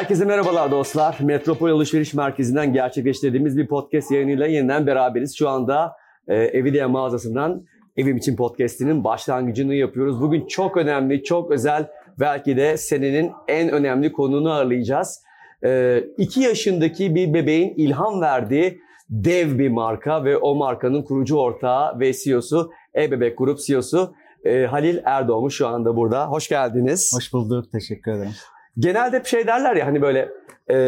[0.00, 1.16] Herkese merhabalar dostlar.
[1.20, 5.36] Metropol Alışveriş Merkezi'nden gerçekleştirdiğimiz bir podcast yayınıyla yeniden beraberiz.
[5.36, 5.92] Şu anda
[6.28, 7.64] e, Evidia mağazasından
[7.96, 10.20] Evim için podcast'inin başlangıcını yapıyoruz.
[10.20, 11.88] Bugün çok önemli, çok özel,
[12.20, 15.22] belki de senenin en önemli konuğunu ağırlayacağız.
[15.64, 18.80] E, iki yaşındaki bir bebeğin ilham verdiği
[19.10, 24.14] dev bir marka ve o markanın kurucu ortağı ve CEO'su, E-Bebek Grup CEO'su
[24.44, 26.26] e, Halil Erdoğmuş şu anda burada.
[26.26, 27.12] Hoş geldiniz.
[27.16, 28.32] Hoş bulduk, teşekkür ederim.
[28.78, 30.28] Genelde hep şey derler ya hani böyle
[30.70, 30.78] e,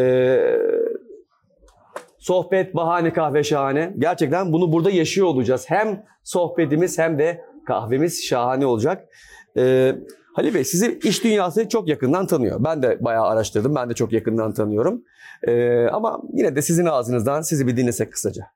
[2.19, 3.93] sohbet bahane kahve şahane.
[3.97, 5.65] Gerçekten bunu burada yaşıyor olacağız.
[5.67, 9.09] Hem sohbetimiz hem de kahvemiz şahane olacak.
[9.57, 9.95] E,
[10.33, 12.63] Halil Bey sizi iş dünyası çok yakından tanıyor.
[12.63, 13.75] Ben de bayağı araştırdım.
[13.75, 15.03] Ben de çok yakından tanıyorum.
[15.47, 18.47] E, ama yine de sizin ağzınızdan sizi bir dinlesek kısaca.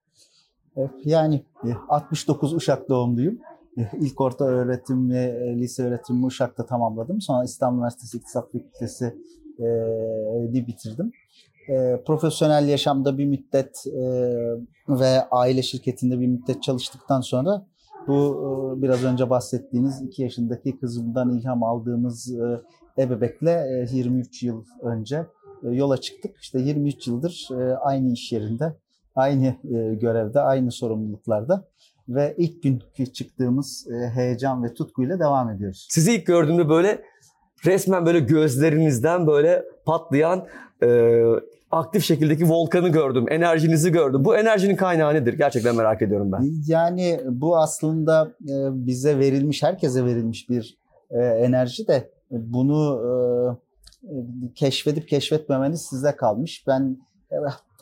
[1.06, 1.44] Yani
[1.90, 3.40] 69 Uşak doğumluyum.
[4.00, 7.22] İlk orta öğretim ve e, lise öğretimimi Uşak'ta tamamladım.
[7.22, 9.06] Sonra İstanbul Üniversitesi İktisat Fakültesi
[9.60, 11.12] e, bitirdim.
[11.70, 14.02] E, profesyonel yaşamda bir müddet e,
[14.90, 17.66] ve aile şirketinde bir müddet çalıştıktan sonra
[18.08, 18.16] bu
[18.78, 22.62] e, biraz önce bahsettiğiniz 2 yaşındaki kızımdan ilham aldığımız e,
[23.04, 25.26] ebebekle e, 23 yıl önce
[25.64, 26.38] e, yola çıktık.
[26.42, 28.74] İşte 23 yıldır e, aynı iş yerinde,
[29.16, 31.68] aynı e, görevde, aynı sorumluluklarda
[32.10, 35.88] ve ilk günkü çıktığımız e, heyecan ve tutkuyla devam ediyoruz.
[35.90, 37.02] Sizi ilk gördüğümde böyle
[37.66, 40.46] resmen böyle gözlerinizden böyle patlayan
[40.84, 41.22] e,
[41.72, 44.26] aktif şekildeki volkanı gördüm, enerjinizi gördüm.
[44.26, 45.34] Bu enerjinin kaynağı nedir?
[45.34, 46.46] Gerçekten merak ediyorum ben.
[46.68, 50.78] Yani bu aslında e, bize verilmiş, herkese verilmiş bir
[51.10, 53.02] e, enerji de bunu
[54.56, 56.64] keşfedip keşfetmemeniz size kalmış.
[56.68, 56.98] Ben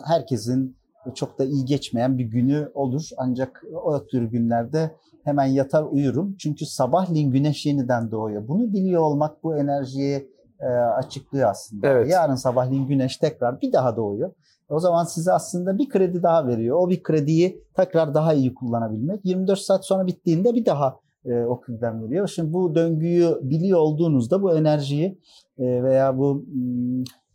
[0.07, 0.75] herkesin
[1.13, 3.09] çok da iyi geçmeyen bir günü olur.
[3.17, 4.91] Ancak o tür günlerde
[5.23, 6.35] hemen yatar uyurum.
[6.39, 8.47] Çünkü sabahleyin güneş yeniden doğuyor.
[8.47, 11.87] Bunu biliyor olmak bu enerjiyi e, açıklıyor aslında.
[11.87, 12.11] Evet.
[12.11, 14.31] Yarın sabahleyin güneş tekrar bir daha doğuyor.
[14.69, 16.77] O zaman size aslında bir kredi daha veriyor.
[16.79, 19.25] O bir krediyi tekrar daha iyi kullanabilmek.
[19.25, 22.27] 24 saat sonra bittiğinde bir daha e, o krediden veriyor.
[22.27, 25.19] Şimdi bu döngüyü biliyor olduğunuzda bu enerjiyi
[25.57, 26.45] e, veya bu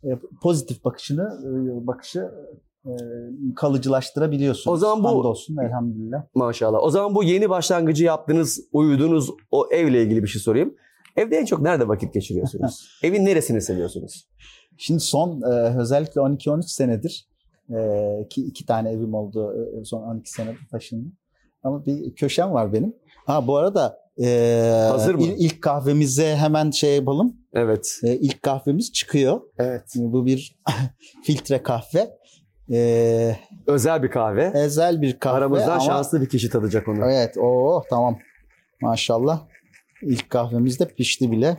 [0.03, 0.09] e,
[0.41, 2.31] pozitif bakışını e, bakışı
[3.55, 4.73] kalıcılaştırabiliyorsunuz.
[4.73, 6.23] O zaman bu Hamdolsun, elhamdülillah.
[6.35, 6.79] Maşallah.
[6.81, 10.75] O zaman bu yeni başlangıcı yaptığınız, uyuduğunuz o evle ilgili bir şey sorayım.
[11.15, 12.99] Evde en çok nerede vakit geçiriyorsunuz?
[13.03, 14.27] Evin neresini seviyorsunuz?
[14.77, 17.27] Şimdi son e, özellikle 12-13 senedir
[17.69, 17.77] e,
[18.29, 21.13] ki iki tane evim oldu e, son 12 senedir taşındım.
[21.63, 22.93] Ama bir köşem var benim.
[23.25, 25.21] Ha bu arada e, Hazır mı?
[25.23, 27.37] ilk kahvemize hemen şey yapalım.
[27.53, 27.99] Evet.
[28.03, 29.41] E, ilk kahvemiz çıkıyor.
[29.57, 29.93] Evet.
[29.95, 30.59] Bu bir
[31.23, 32.17] filtre kahve.
[32.71, 33.35] Ee,
[33.67, 34.51] özel bir kahve.
[34.53, 35.37] Özel bir kahve.
[35.37, 35.79] Aramızdan ama...
[35.79, 37.05] şanslı bir kişi tadacak onu.
[37.05, 37.37] Evet.
[37.37, 38.17] Oo tamam.
[38.81, 39.41] Maşallah.
[40.01, 41.57] İlk kahvemiz de pişti bile.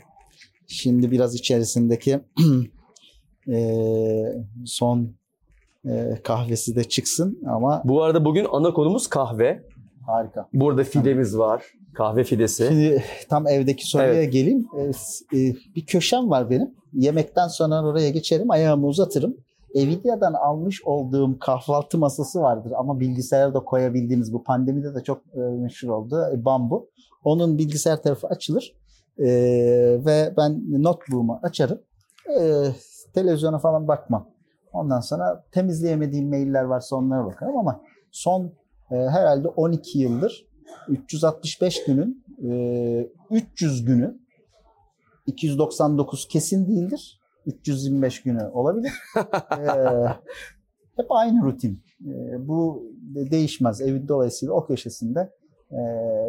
[0.67, 2.21] Şimdi biraz içerisindeki
[3.49, 3.83] e,
[4.67, 5.15] son
[5.85, 7.83] e, kahvesi de çıksın ama...
[7.85, 9.63] Bu arada bugün ana konumuz kahve.
[10.07, 10.49] Harika.
[10.53, 11.65] Burada fidemiz var.
[11.95, 12.67] Kahve fidesi.
[12.69, 14.33] Şimdi tam evdeki soruya evet.
[14.33, 14.67] geleyim.
[15.33, 16.71] E, bir köşem var benim.
[16.93, 19.37] Yemekten sonra oraya geçerim, ayağımı uzatırım.
[19.75, 25.39] Nvidia'dan almış olduğum kahvaltı masası vardır ama bilgisayara da koyabildiğiniz bu pandemide de çok e,
[25.39, 26.25] meşhur oldu.
[26.35, 26.91] E, bambu.
[27.25, 28.77] Onun bilgisayar tarafı açılır
[29.19, 29.27] e,
[30.07, 31.81] ve ben notebook'umu açarım.
[32.41, 32.67] E,
[33.15, 34.29] televizyona falan bakmam.
[34.73, 38.53] Ondan sonra temizleyemediğim mailler varsa onlara bakarım ama son
[38.91, 40.47] e, herhalde 12 yıldır
[40.89, 44.19] 365 günün e, 300 günü
[45.27, 48.93] 299 kesin değildir 325 günü olabilir.
[49.17, 50.07] ee,
[50.97, 51.83] hep aynı rutin.
[52.07, 53.81] Ee, bu değişmez.
[53.81, 55.33] Evin dolayısıyla o köşesinde
[55.71, 55.81] e,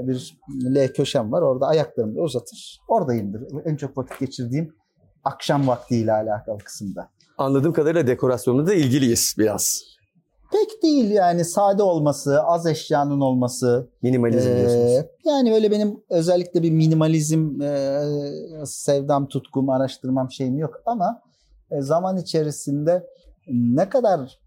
[0.07, 0.39] bir
[0.75, 1.41] L köşem var.
[1.41, 2.79] Orada ayaklarımı uzatır.
[2.87, 3.65] Oradayımdır.
[3.65, 4.75] En çok vakit geçirdiğim
[5.23, 7.09] akşam vaktiyle alakalı kısımda.
[7.37, 9.92] Anladığım kadarıyla dekorasyonla da ilgiliyiz biraz.
[10.53, 13.89] Pek değil yani sade olması, az eşyanın olması.
[14.01, 15.05] Minimalizm ee, diyorsunuz.
[15.25, 18.01] Yani öyle benim özellikle bir minimalizm e,
[18.65, 21.21] sevdam, tutkum, araştırmam şeyim yok ama
[21.71, 23.07] e, zaman içerisinde
[23.47, 24.39] ne kadar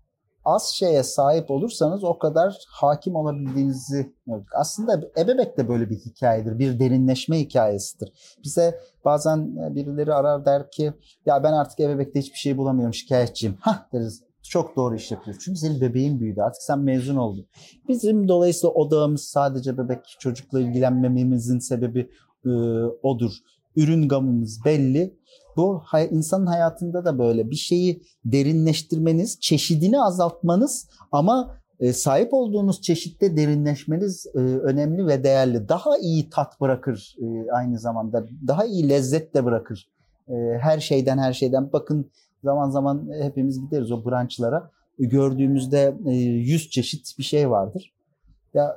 [0.44, 4.48] az şeye sahip olursanız o kadar hakim olabildiğinizi gördük.
[4.54, 6.58] Aslında ebebek de böyle bir hikayedir.
[6.58, 8.36] Bir derinleşme hikayesidir.
[8.44, 10.92] Bize bazen birileri arar der ki
[11.26, 13.56] ya ben artık ebebekte hiçbir şey bulamıyorum şikayetçiyim.
[13.60, 15.42] Hah deriz çok doğru iş yapıyorsun.
[15.44, 16.40] Çünkü senin bebeğin büyüdü.
[16.40, 17.46] Artık sen mezun oldun.
[17.88, 22.10] Bizim dolayısıyla odağımız sadece bebek çocukla ilgilenmememizin sebebi
[22.46, 22.50] e,
[23.02, 23.32] odur.
[23.76, 25.16] Ürün gamımız belli.
[25.56, 33.36] Bu insanın hayatında da böyle bir şeyi derinleştirmeniz, çeşidini azaltmanız ama e, sahip olduğunuz çeşitte
[33.36, 35.68] derinleşmeniz e, önemli ve değerli.
[35.68, 38.26] Daha iyi tat bırakır e, aynı zamanda.
[38.46, 39.88] Daha iyi lezzet de bırakır.
[40.28, 41.72] E, her şeyden her şeyden.
[41.72, 42.10] Bakın
[42.44, 44.70] Zaman zaman hepimiz gideriz o branchlara.
[44.98, 47.94] Gördüğümüzde e, 100 çeşit bir şey vardır.
[48.54, 48.76] Ya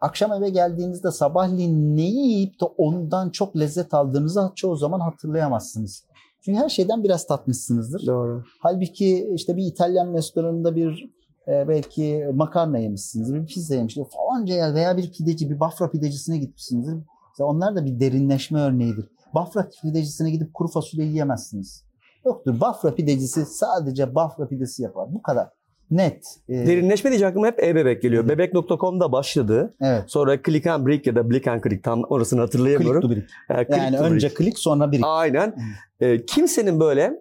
[0.00, 6.04] akşam eve geldiğinizde sabahleyin neyi yiyip de ondan çok lezzet aldığınızı çoğu zaman hatırlayamazsınız.
[6.44, 8.06] Çünkü her şeyden biraz tatmışsınızdır.
[8.06, 8.44] Doğru.
[8.60, 11.10] Halbuki işte bir İtalyan restoranında bir
[11.48, 16.38] e, belki makarna yemişsinizdir, bir pizza yemişsinizdir falanca yer veya bir pideci, bir Bafra pidecisine
[16.38, 16.94] gitmişsinizdir.
[16.94, 19.08] Mesela onlar da bir derinleşme örneğidir.
[19.34, 21.84] Bafra pidecisine gidip kuru fasulye yiyemezsiniz.
[22.26, 22.60] Yoktur.
[22.60, 25.06] Bafra pidecisi sadece Bafra pidesi yapar.
[25.14, 25.48] Bu kadar.
[25.90, 26.24] Net.
[26.48, 28.28] Ee, Derinleşme deyince aklıma hep e-bebek geliyor.
[28.28, 29.74] Bebek.com'da başladı.
[29.80, 30.04] Evet.
[30.06, 33.00] Sonra Click and Brick ya da Blick and Click tam orasını hatırlayamıyorum.
[33.00, 33.66] Klik to brick.
[33.66, 34.44] Click Yani to önce Brick.
[34.44, 35.04] klik sonra brick.
[35.06, 35.54] Aynen.
[36.00, 37.12] Ee, kimsenin böyle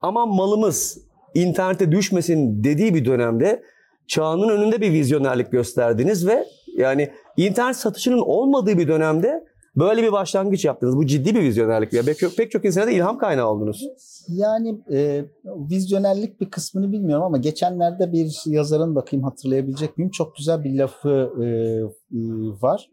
[0.00, 0.98] aman malımız
[1.34, 3.62] internete düşmesin dediği bir dönemde
[4.06, 6.44] çağının önünde bir vizyonerlik gösterdiniz ve
[6.76, 9.44] yani internet satışının olmadığı bir dönemde
[9.76, 10.96] böyle bir başlangıç yaptınız.
[10.96, 11.92] Bu ciddi bir vizyonerlik.
[11.92, 13.88] Ya pek pek çok insana da ilham kaynağı oldunuz.
[14.28, 20.10] Yani e, vizyonerlik bir kısmını bilmiyorum ama geçenlerde bir yazarın bakayım hatırlayabilecek miyim?
[20.10, 22.20] Çok güzel bir lafı e, e,
[22.62, 22.90] var.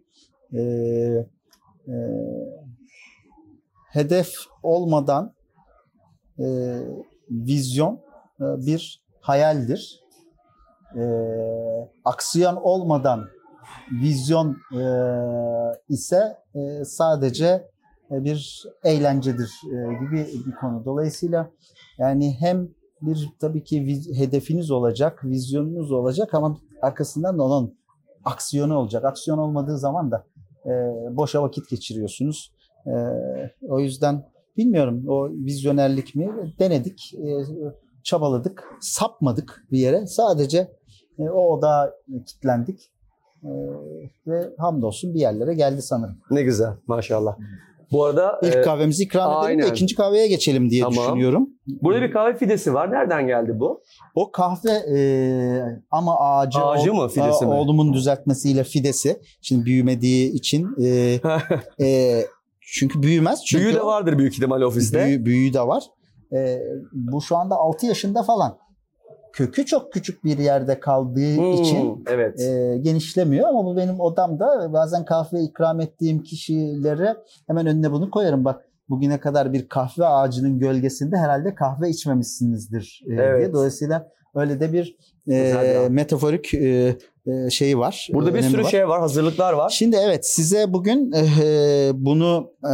[0.54, 0.60] E,
[1.88, 1.96] e,
[3.92, 4.34] hedef
[4.64, 5.34] olmadan
[6.40, 6.78] e,
[7.30, 8.00] vizyon
[8.40, 10.04] e, bir hayaldir.
[10.96, 11.04] E,
[12.06, 13.28] aksiyon olmadan
[13.92, 14.84] vizyon e,
[15.90, 17.70] ise e, sadece
[18.12, 20.86] e, bir eğlencedir e, gibi bir konu.
[20.86, 21.52] Dolayısıyla
[21.98, 22.70] yani hem
[23.02, 27.80] bir tabii ki hedefiniz olacak, vizyonunuz olacak ama arkasından da onun
[28.26, 29.06] aksiyonu olacak.
[29.06, 30.26] Aksiyon olmadığı zaman da
[30.66, 30.72] e,
[31.18, 32.54] boşa vakit geçiriyorsunuz.
[32.86, 32.92] E,
[33.68, 37.44] o yüzden bilmiyorum o vizyonerlik mi denedik, e,
[38.04, 40.08] çabaladık, sapmadık bir yere.
[40.08, 40.72] Sadece
[41.20, 41.94] e, o odağa
[42.26, 42.92] kilitlendik.
[43.44, 43.52] E,
[44.28, 46.18] ve hamdolsun bir yerlere geldi sanırım.
[46.32, 47.36] Ne güzel maşallah.
[47.92, 49.66] Bu arada İlk e, kahvemizi ikram edelim aynen.
[49.66, 51.06] de ikinci kahveye geçelim diye Tamam.
[51.06, 51.50] düşünüyorum.
[51.68, 52.92] burada bir kahve fidesi var.
[52.92, 53.82] Nereden geldi bu?
[54.16, 55.00] O kahve e,
[55.92, 57.52] ama ağacı, Ağacı mı, fidesi mi?
[57.52, 59.22] Oğlumun düzeltmesiyle fidesi.
[59.42, 61.20] Şimdi büyümediği için e,
[61.86, 62.22] e,
[62.62, 63.46] çünkü büyümez.
[63.46, 65.06] Çünkü Büyüğü de vardır büyük ihtimal ofiste.
[65.06, 65.84] Büyü, büyüğü de var.
[66.34, 66.60] E,
[66.94, 68.58] bu şu anda 6 yaşında falan.
[69.34, 72.40] Kökü çok küçük bir yerde kaldığı Hmm, için evet.
[72.40, 77.16] e, genişlemiyor ama bu benim odamda bazen kahve ikram ettiğim kişilere
[77.48, 78.46] hemen önüne bunu koyarım.
[78.46, 83.40] Bak bugüne kadar bir kahve ağacının gölgesinde herhalde kahve içmemişsinizdir e, Evet.
[83.40, 83.54] diye.
[83.54, 84.98] Dolayısıyla öyle de bir
[85.30, 86.96] e, metaforik e,
[87.28, 88.10] e, şeyi var.
[88.14, 88.70] Burada bir sürü var.
[88.70, 89.70] şey var, hazırlıklar var.
[89.70, 92.70] Şimdi evet size bugün e, bunu e,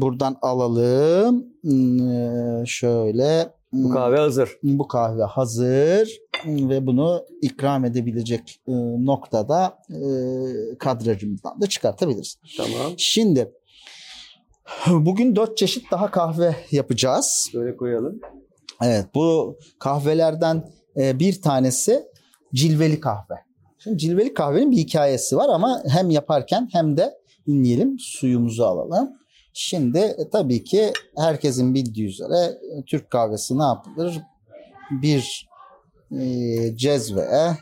[0.00, 1.44] buradan alalım.
[1.62, 4.58] Hmm, şöyle Bu kahve hazır.
[4.62, 8.72] bu kahve hazır ve bunu ikram edebilecek e,
[9.04, 9.98] noktada e,
[10.78, 12.36] kadrajımızdan da çıkartabiliriz.
[12.56, 12.92] Tamam.
[12.96, 13.52] Şimdi
[14.86, 17.50] bugün dört çeşit daha kahve yapacağız.
[17.54, 18.20] Böyle koyalım.
[18.82, 22.02] Evet bu kahvelerden e, bir tanesi
[22.54, 23.34] cilveli kahve.
[23.78, 27.14] Şimdi cilveli kahvenin bir hikayesi var ama hem yaparken hem de
[27.46, 29.19] dinleyelim suyumuzu alalım.
[29.52, 34.20] Şimdi e, tabii ki herkesin bildiği üzere e, Türk kahvesi ne yapılır?
[34.90, 35.48] Bir
[36.20, 36.26] e,
[36.76, 37.56] cezveye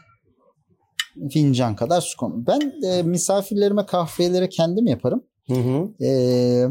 [1.31, 2.47] fincan kadar su konur.
[2.47, 5.25] Ben e, misafirlerime kahveleri kendim yaparım.
[5.47, 6.05] Hı hı.
[6.05, 6.67] Ee,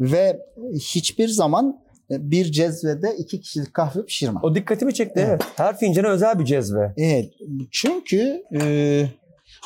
[0.00, 0.38] ve
[0.74, 4.40] hiçbir zaman bir cezvede iki kişilik kahve pişirmem.
[4.42, 5.26] O dikkatimi çekti.
[5.28, 5.42] Evet.
[5.56, 6.94] Her fincana özel bir cezve.
[6.96, 7.32] Evet.
[7.70, 8.60] Çünkü e,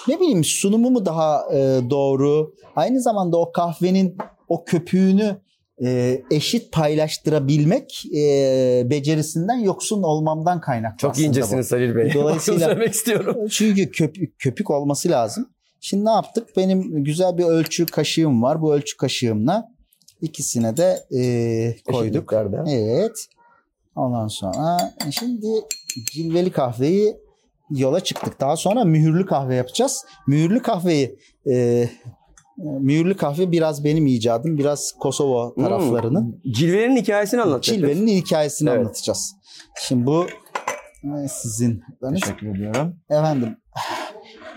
[0.09, 2.54] ne bileyim sunumu mu daha e, doğru?
[2.76, 4.16] Aynı zamanda o kahvenin
[4.48, 5.36] o köpüğünü
[5.84, 10.96] e, eşit paylaştırabilmek e, becerisinden yoksun olmamdan kaynaklı.
[10.98, 11.28] Çok aslında bu.
[11.28, 12.14] incesiniz Halil Bey.
[12.14, 13.36] Dolayısıyla- söylemek istiyorum.
[13.50, 15.48] Çünkü köpük, köpük olması lazım.
[15.80, 16.48] Şimdi ne yaptık?
[16.56, 18.62] Benim güzel bir ölçü kaşığım var.
[18.62, 19.68] Bu ölçü kaşığımla
[20.20, 22.32] ikisine de e, koyduk.
[22.68, 23.26] Evet.
[23.96, 25.46] Ondan sonra e, şimdi
[26.12, 27.16] cilveli kahveyi
[27.70, 28.40] yola çıktık.
[28.40, 30.04] Daha sonra mühürlü kahve yapacağız.
[30.26, 31.18] Mühürlü kahveyi
[31.50, 31.88] e,
[32.56, 34.58] mühürlü kahve biraz benim icadım.
[34.58, 36.40] Biraz Kosova taraflarının.
[36.42, 36.52] Hmm.
[36.52, 37.76] Cilvenin hikayesini anlatacak.
[37.76, 38.78] Cilvenin hikayesini Evet.
[38.80, 39.32] anlatacağız.
[39.88, 40.26] Şimdi bu
[41.04, 41.82] e, sizin.
[42.14, 42.96] Teşekkür ediyorum.
[43.11, 43.56] Efendim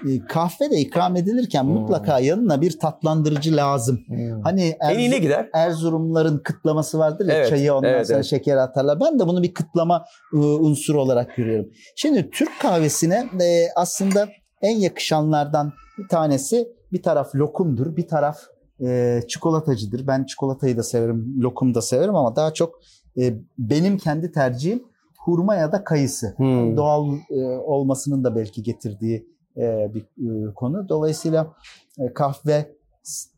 [0.09, 1.69] e, kahve de ikram edilirken Hmm.
[1.71, 3.99] mutlaka yanına bir tatlandırıcı lazım.
[4.43, 5.49] Hani En iyi ne Erzurum- gider?
[5.53, 8.25] Erzurumların kıtlaması vardır ya Evet, çayı ondan evet, sonra evet.
[8.25, 8.99] şeker atarlar.
[8.99, 11.69] Ben de bunu bir kıtlama e, unsuru olarak görüyorum.
[11.95, 14.27] Şimdi Türk kahvesine e, aslında
[14.61, 18.39] en yakışanlardan bir tanesi bir taraf lokumdur, bir taraf
[18.81, 20.07] e, çikolatacıdır.
[20.07, 22.79] Ben çikolatayı da severim, lokum da severim ama daha çok
[23.17, 24.83] e, benim kendi tercihim
[25.17, 26.33] hurma ya da kayısı.
[26.37, 26.77] Hmm.
[26.77, 29.27] Doğal e, olmasının da belki getirdiği
[29.57, 30.89] e, bir e, konu.
[30.89, 31.53] Dolayısıyla
[31.99, 32.77] e, kahve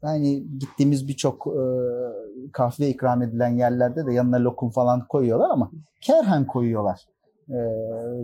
[0.04, 1.62] yani gittiğimiz birçok e,
[2.52, 7.08] kahve ikram edilen yerlerde de yanına lokum falan koyuyorlar ama kerhen koyuyorlar.
[7.50, 7.60] E,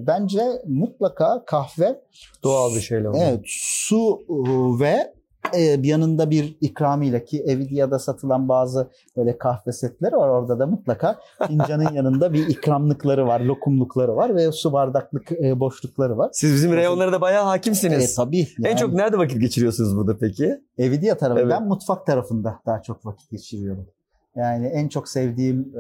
[0.07, 2.01] bence mutlaka kahve
[2.43, 3.17] Doğal bir şeyle oldu.
[3.21, 4.35] Evet, su e,
[4.83, 5.14] ve
[5.57, 10.29] e, bir yanında bir ikramıyla ki Evidia'da satılan bazı böyle kahve setleri var.
[10.29, 16.17] Orada da mutlaka fincanın yanında bir ikramlıkları var, lokumlukları var ve su bardaklık e, boşlukları
[16.17, 16.29] var.
[16.33, 18.15] Siz bizim reyonlara da bayağı E, hakimsiniz.
[18.15, 18.47] tabii.
[18.63, 20.61] En yani çok nerede vakit geçiriyorsunuz burada peki?
[20.77, 21.39] Evidia tarafı.
[21.39, 21.51] Evet.
[21.51, 23.87] Ben mutfak tarafında daha çok vakit geçiriyorum.
[24.35, 25.73] Yani en çok sevdiğim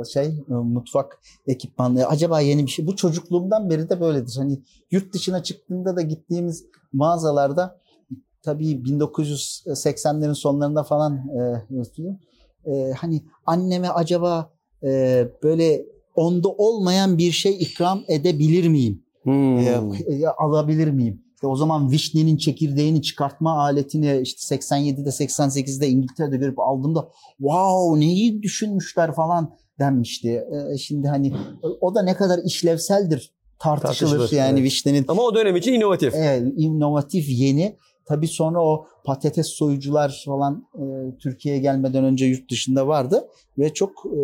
[0.00, 2.06] e, şey e, mutfak ekipmanları.
[2.06, 2.86] Acaba yeni bir şey.
[2.86, 4.34] Bu çocukluğumdan beri de böyledir.
[4.38, 7.76] Hani yurt dışına çıktığında da gittiğimiz mağazalarda
[8.44, 15.84] tabii 1980'lerin sonlarında falan e, e, hani anneme acaba e, böyle
[16.14, 19.04] onda olmayan bir şey ikram edebilir miyim?
[19.22, 19.58] Hmm.
[19.58, 19.70] E,
[20.06, 21.24] e, alabilir miyim?
[21.34, 27.08] İşte o zaman vişnenin çekirdeğini çıkartma aletini işte 87'de 88'de İngiltere'de görüp aldığımda
[27.38, 30.44] wow neyi düşünmüşler falan denmişti.
[30.72, 31.32] E, şimdi hani
[31.80, 34.62] o da ne kadar işlevseldir tartışılır, Tartışılır, yani evet.
[34.62, 36.14] vişnenin Ama o dönem için inovatif.
[36.14, 37.76] Evet, inovatif, yeni.
[38.08, 40.84] Tabii sonra o patates soyucular falan e,
[41.18, 44.18] Türkiye'ye gelmeden önce yurt dışında vardı ve çok e,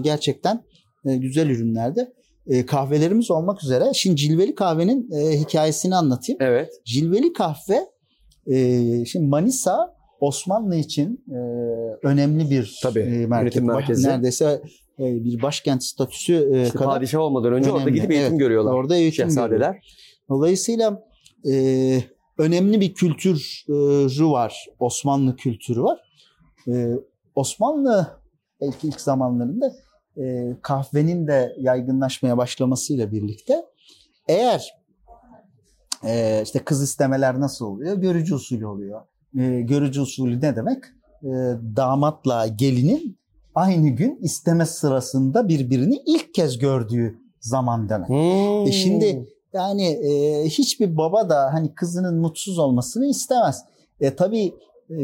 [0.00, 0.64] gerçekten
[1.06, 2.12] e, güzel ürünlerdi.
[2.46, 3.84] E, kahvelerimiz olmak üzere.
[3.94, 6.38] Şimdi cilveli kahvenin e, hikayesini anlatayım.
[6.42, 6.70] Evet.
[6.84, 7.86] Cilveli kahve
[8.46, 11.38] e, şimdi Manisa Osmanlı için e,
[12.02, 13.62] önemli bir Tabii, e, merkez.
[13.62, 14.08] merkezi.
[14.08, 14.62] Neredeyse
[14.98, 17.94] e, bir başkent statüsü e, İşte kadar padişah olmadan önce orada önemli.
[17.94, 18.72] gidip eğitim Evet, görüyorlar.
[18.72, 19.28] Orada eğitim görüyor.
[19.30, 19.86] Şehzadeler.
[20.28, 21.02] Dolayısıyla
[21.50, 21.52] e,
[22.38, 24.66] önemli bir kültürü var.
[24.78, 26.00] Osmanlı kültürü var.
[26.68, 26.90] E,
[27.34, 28.20] Osmanlı
[28.60, 29.72] belki ilk zamanlarında
[30.18, 33.64] e, kahvenin de yaygınlaşmaya başlamasıyla birlikte
[34.28, 34.74] eğer
[36.04, 37.96] e, işte kız istemeler nasıl oluyor?
[37.96, 39.00] Görücü usulü oluyor.
[39.38, 40.84] E, görücü usulü ne demek?
[41.76, 43.18] Damatla gelinin
[43.54, 48.08] aynı gün isteme sırasında birbirini ilk kez gördüğü zaman demek.
[48.08, 48.66] Hmm.
[48.66, 53.64] E şimdi yani e, hiçbir baba da hani kızının mutsuz olmasını istemez.
[54.00, 54.54] E tabii
[54.90, 54.96] e,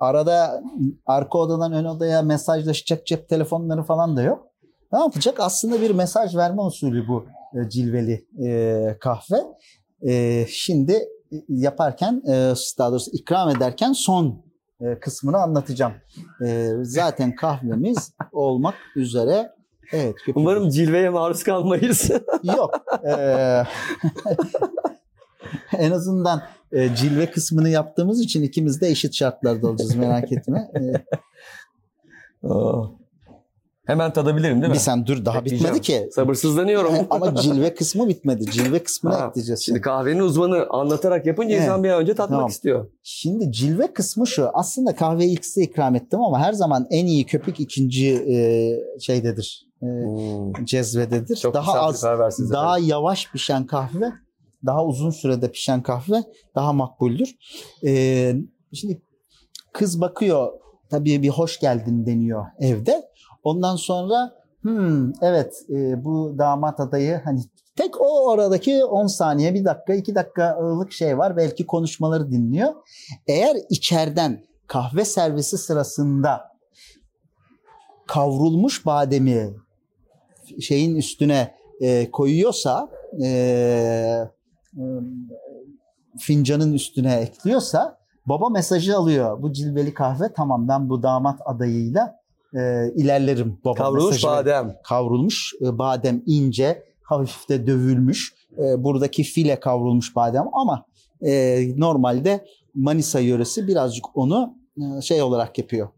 [0.00, 0.62] arada
[1.06, 4.46] arka odadan ön odaya mesajlaşacak cep telefonları falan da yok.
[4.92, 5.40] Ne yapacak?
[5.40, 9.42] Aslında bir mesaj verme usulü bu e, cilveli e, kahve.
[10.08, 10.92] E, şimdi
[11.32, 14.44] e, yaparken e, daha doğrusu ikram ederken son
[14.80, 15.92] e, kısmını anlatacağım.
[16.46, 19.50] E, zaten kahvemiz olmak üzere.
[19.92, 20.14] Evet.
[20.14, 22.10] köpük- Umarım cilveye maruz kalmayız.
[22.42, 22.74] Yok.
[23.06, 23.62] Ee,
[25.78, 30.70] en azından e, cilve kısmını yaptığımız için ikimiz de eşit şartlarda olacağız merak etme.
[30.76, 31.02] Ee.
[33.86, 34.74] Hemen tadabilirim değil mi?
[34.74, 35.74] bir sen dur daha Bekleyeceğim.
[35.74, 36.08] bitmedi ki.
[36.12, 36.92] Sabırsızlanıyorum.
[37.10, 38.50] Ama cilve kısmı bitmedi.
[38.50, 39.60] Cilve kısmını Ha, ekleyeceğiz.
[39.62, 41.62] Şimdi kahvenin uzmanı anlatarak yapınca Evet.
[41.62, 42.50] insan bir an önce tatmak Tamam.
[42.50, 42.86] istiyor.
[43.02, 44.50] Şimdi cilve kısmı şu.
[44.54, 48.36] Aslında kahveyi ilk size ikram ettim ama her zaman en iyi köpük ikinci e,
[49.00, 49.66] şeydedir.
[49.82, 50.64] E, Hmm.
[50.64, 51.36] cezvededir.
[51.36, 52.88] Çok daha az daha efendim.
[52.88, 54.12] yavaş pişen kahve,
[54.66, 56.22] daha uzun sürede pişen kahve
[56.54, 57.36] daha makbuldür.
[57.86, 58.34] Ee,
[58.72, 59.02] şimdi
[59.72, 60.52] kız bakıyor
[60.90, 63.08] tabii bir hoş geldin deniyor evde.
[63.42, 67.40] Ondan sonra hmm, evet e, bu damat adayı hani
[67.76, 71.36] tek o oradaki 10 saniye, bir dakika, 2 dakikalık şey var.
[71.36, 72.74] Belki konuşmaları dinliyor.
[73.26, 76.40] Eğer içeriden kahve servisi sırasında
[78.06, 79.50] kavrulmuş bademi
[80.60, 82.90] şeyin üstüne e, koyuyorsa
[83.22, 84.82] e, e,
[86.18, 89.42] fincanın üstüne ekliyorsa baba mesajı alıyor.
[89.42, 92.20] Bu cilveli kahve tamam ben bu damat adayıyla
[92.54, 94.26] e, ilerlerim baba Kavrulmuş mesajı.
[94.26, 94.76] badem.
[94.84, 98.34] Kavrulmuş e, badem ince hafif de dövülmüş.
[98.58, 100.86] E, buradaki file kavrulmuş badem ama
[101.26, 102.44] e, normalde
[102.74, 105.88] Manisa yöresi birazcık onu e, şey olarak yapıyor.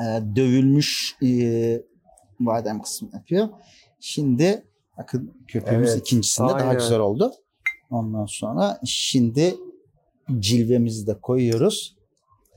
[0.00, 0.04] E,
[0.36, 1.28] dövülmüş e,
[2.40, 3.48] badem kısmı yapıyor.
[4.00, 4.64] Şimdi
[4.98, 6.74] bakın köpüğümüz Evet, ikincisinde daha aynen.
[6.74, 7.32] güzel oldu.
[7.90, 9.54] Ondan sonra şimdi
[10.38, 11.96] cilvemizi de koyuyoruz.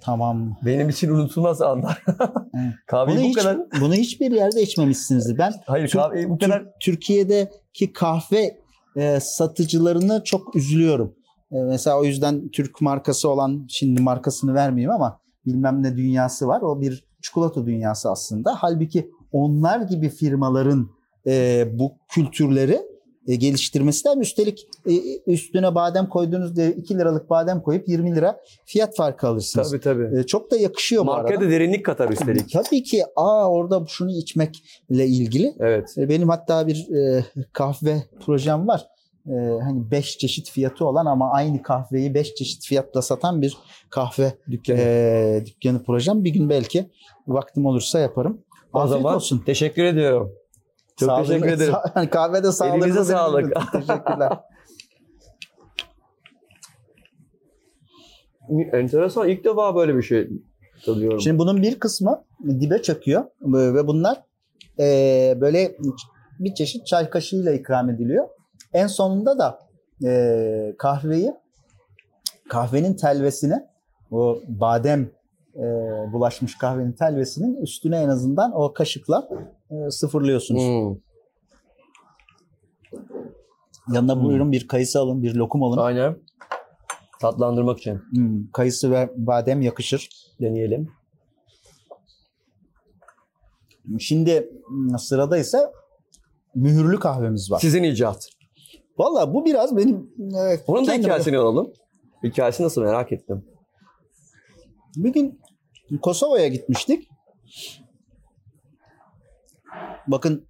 [0.02, 0.58] Tamam.
[0.66, 2.04] Benim için unutulmaz anlar.
[2.08, 2.74] Evet.
[2.88, 3.58] Kahveyi Bunu, bu hiç, kadar...
[3.82, 5.38] bunu hiçbir yerde içmemişsinizdir.
[5.38, 6.66] Ben Hayır Tür- kahveyi bu kadar...
[6.80, 8.58] Türkiye'deki kahve
[8.96, 11.16] e, satıcılarını çok üzülüyorum.
[11.52, 16.62] E, mesela o yüzden Türk markası olan şimdi markasını vermeyeyim ama bilmem ne dünyası var.
[16.62, 18.56] O bir çikolata dünyası aslında.
[18.58, 20.90] Halbuki onlar gibi firmaların
[21.28, 22.82] e, bu kültürleri
[23.28, 24.22] e, geliştirmesi lazım.
[24.22, 24.94] Üstelik e,
[25.28, 29.70] üstüne badem koyduğunuz diye 2 liralık badem koyup 20 lira fiyat farkı alırsınız.
[29.72, 30.20] Tabii tabii.
[30.20, 31.46] E, çok da yakışıyor bu Markaya arada.
[31.46, 32.52] da derinlik katar üstelik.
[32.54, 35.96] Tabii ki aa orada şunu içmekle ilgili Evet.
[35.98, 38.88] e, Benim hatta bir e, kahve projem var.
[39.28, 43.58] e, hani 5 çeşit fiyatı olan ama aynı kahveyi 5 çeşit fiyatla satan bir
[43.90, 44.78] kahve Dükkanı.
[44.80, 46.24] e, dükkanı projem.
[46.24, 46.90] Bir gün belki
[47.28, 48.42] vaktim olursa yaparım.
[48.74, 49.44] O Afiyet zaman olsun.
[49.46, 50.32] teşekkür ediyorum.
[50.98, 51.74] Çok Sağlığınız- teşekkür ederim.
[51.74, 53.54] Sa- kahvede sağlığınızı Elinize sağlık.
[53.72, 54.30] Teşekkürler.
[58.74, 59.30] Enteresan.
[59.30, 60.30] İlk defa böyle bir şey
[60.86, 61.22] tadıyorum.
[61.22, 62.24] Şimdi bunun bir kısmı
[62.60, 64.24] dibe çöküyor ve bunlar
[64.80, 64.86] e,
[65.42, 65.76] böyle
[66.40, 68.28] bir çeşit çay kaşığıyla ikram ediliyor.
[68.74, 69.60] En sonunda da
[70.06, 71.34] e, kahveyi
[72.50, 73.64] kahvenin telvesini
[74.12, 75.10] o badem
[75.56, 75.64] e,
[76.14, 79.30] bulaşmış kahvenin telvesinin üstüne en azından o kaşıkla
[79.72, 80.62] e, sıfırlıyorsunuz.
[80.64, 80.98] Hmm,
[83.96, 84.24] Yanına Hmm.
[84.24, 85.78] buyurun bir kayısı alın, bir lokum alın.
[85.78, 86.18] Aynen.
[87.22, 90.10] Tatlandırmak için Hmm, kayısı ve badem yakışır.
[90.42, 90.92] deneyelim.
[94.00, 95.72] Şimdi hmm, sırada ise
[96.56, 97.60] mühürlü kahvemiz var.
[97.60, 98.28] Sizin icat.
[98.98, 101.74] Valla bu biraz benim e, Onun da hikayesini alalım.
[102.24, 103.46] Hikayesi nasıl merak ettim.
[104.96, 105.40] Bir gün
[106.02, 107.08] Kosova'ya gitmiştik.
[110.08, 110.48] Bakın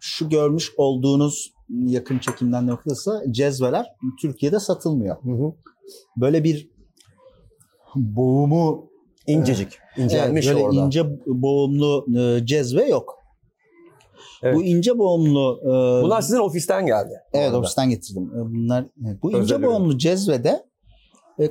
[0.00, 3.86] şu görmüş olduğunuz yakın çekimden noktada cezveler
[4.20, 5.16] Türkiye'de satılmıyor.
[5.22, 5.52] Hı hı.
[6.16, 6.70] Böyle bir
[7.94, 8.90] boğumu
[9.26, 9.78] İncecik.
[9.96, 10.86] İncelmiş evet, böyle orada.
[10.86, 13.18] ince boğumlu e, cezve yok.
[14.42, 14.56] Evet.
[14.56, 15.66] Bu ince boğumlu e,
[16.04, 17.14] Bunlar sizin ofisten geldi.
[17.32, 18.30] Evet ofisten getirdim.
[18.34, 18.86] E, Bunlar
[19.22, 19.66] bu Özel ince ürün.
[19.66, 20.66] boğumlu cezvede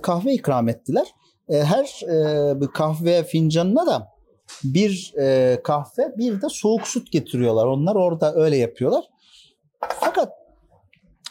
[0.01, 1.07] kahve ikram ettiler.
[1.49, 4.15] E, her e, bir kahve fincanına da
[4.63, 7.65] bir e, kahve bir de soğuk süt getiriyorlar.
[7.65, 9.05] Onlar orada öyle yapıyorlar.
[9.99, 10.33] Fakat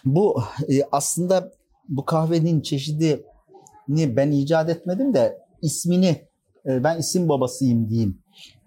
[0.05, 1.53] bu e, aslında
[1.89, 6.29] bu kahvenin çeşidini ben icat etmedim de ismini
[6.67, 8.19] e, ben isim babasıyım diyeyim.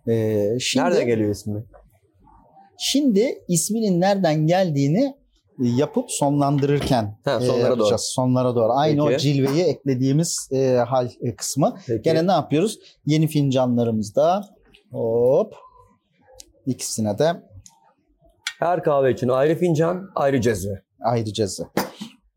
[0.07, 1.63] E, şimdi, Nerede geliyor ismi?
[2.79, 5.17] Şimdi isminin nereden geldiğini
[5.59, 7.89] yapıp sonlandırırken Ha, e, sonlara yapacağız.
[7.91, 7.97] doğru.
[7.99, 8.73] Sonlara doğru.
[8.73, 9.21] Aynı o Peki.
[9.23, 11.77] cilveyi eklediğimiz e, hal e, kısmı.
[11.87, 12.01] Peki.
[12.01, 12.79] Gene ne yapıyoruz?
[13.05, 14.41] Yeni fincanlarımızda
[14.91, 15.55] hop
[16.65, 17.43] ikisine de
[18.59, 20.81] Her kahve için ayrı fincan, ayrı cezve.
[21.01, 21.63] ayrı cezve.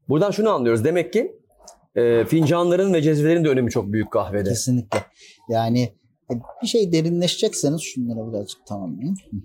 [0.08, 0.84] Buradan şunu anlıyoruz.
[0.84, 1.32] Demek ki
[1.94, 4.48] e, fincanların ve cezvelerin de önemi çok büyük kahvede.
[4.48, 4.98] Kesinlikle.
[5.48, 5.82] Yani
[6.30, 9.16] e, bir şey derinleşecekseniz şunlara birazcık tamamlayayım.
[9.30, 9.36] Hı.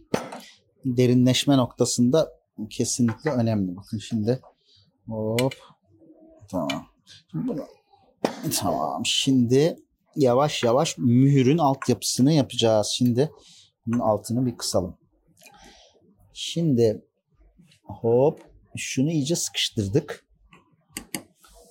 [0.86, 2.32] Derinleşme noktasında
[2.70, 3.76] kesinlikle önemli.
[3.76, 4.42] Bakın şimdi
[5.08, 5.56] hop
[6.48, 6.86] tamam.
[7.32, 7.66] Şimdi bunu
[8.60, 9.06] tamam.
[9.06, 9.76] Şimdi
[10.16, 12.88] yavaş yavaş mühürün altyapısını yapacağız.
[12.88, 13.32] Şimdi
[13.86, 14.98] bunun altını bir kısalım.
[16.34, 17.06] Şimdi
[17.84, 18.40] hop
[18.78, 20.26] şunu iyice sıkıştırdık.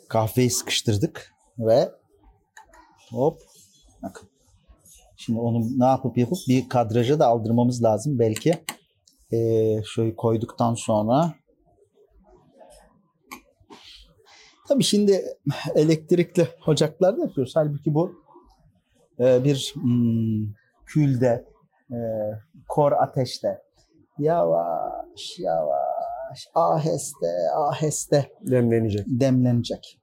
[0.08, 1.90] Kahveyi sıkıştırdık ve
[3.10, 3.40] hop
[4.02, 4.28] bakın.
[5.16, 8.64] Şimdi onu ne yapıp yapıp bir kadraja da aldırmamız lazım belki.
[9.34, 11.34] Ee, şöyle koyduktan sonra
[14.68, 15.24] Tabii şimdi
[15.74, 17.52] elektrikli ocaklarda yapıyoruz.
[17.56, 18.12] Halbuki bu
[19.20, 20.46] e, bir hmm,
[20.86, 21.44] külde,
[21.90, 21.96] e,
[22.68, 23.62] kor ateşte
[24.18, 29.06] yavaş yavaş aheste aheste Demlenecek.
[29.06, 30.00] demlenecek.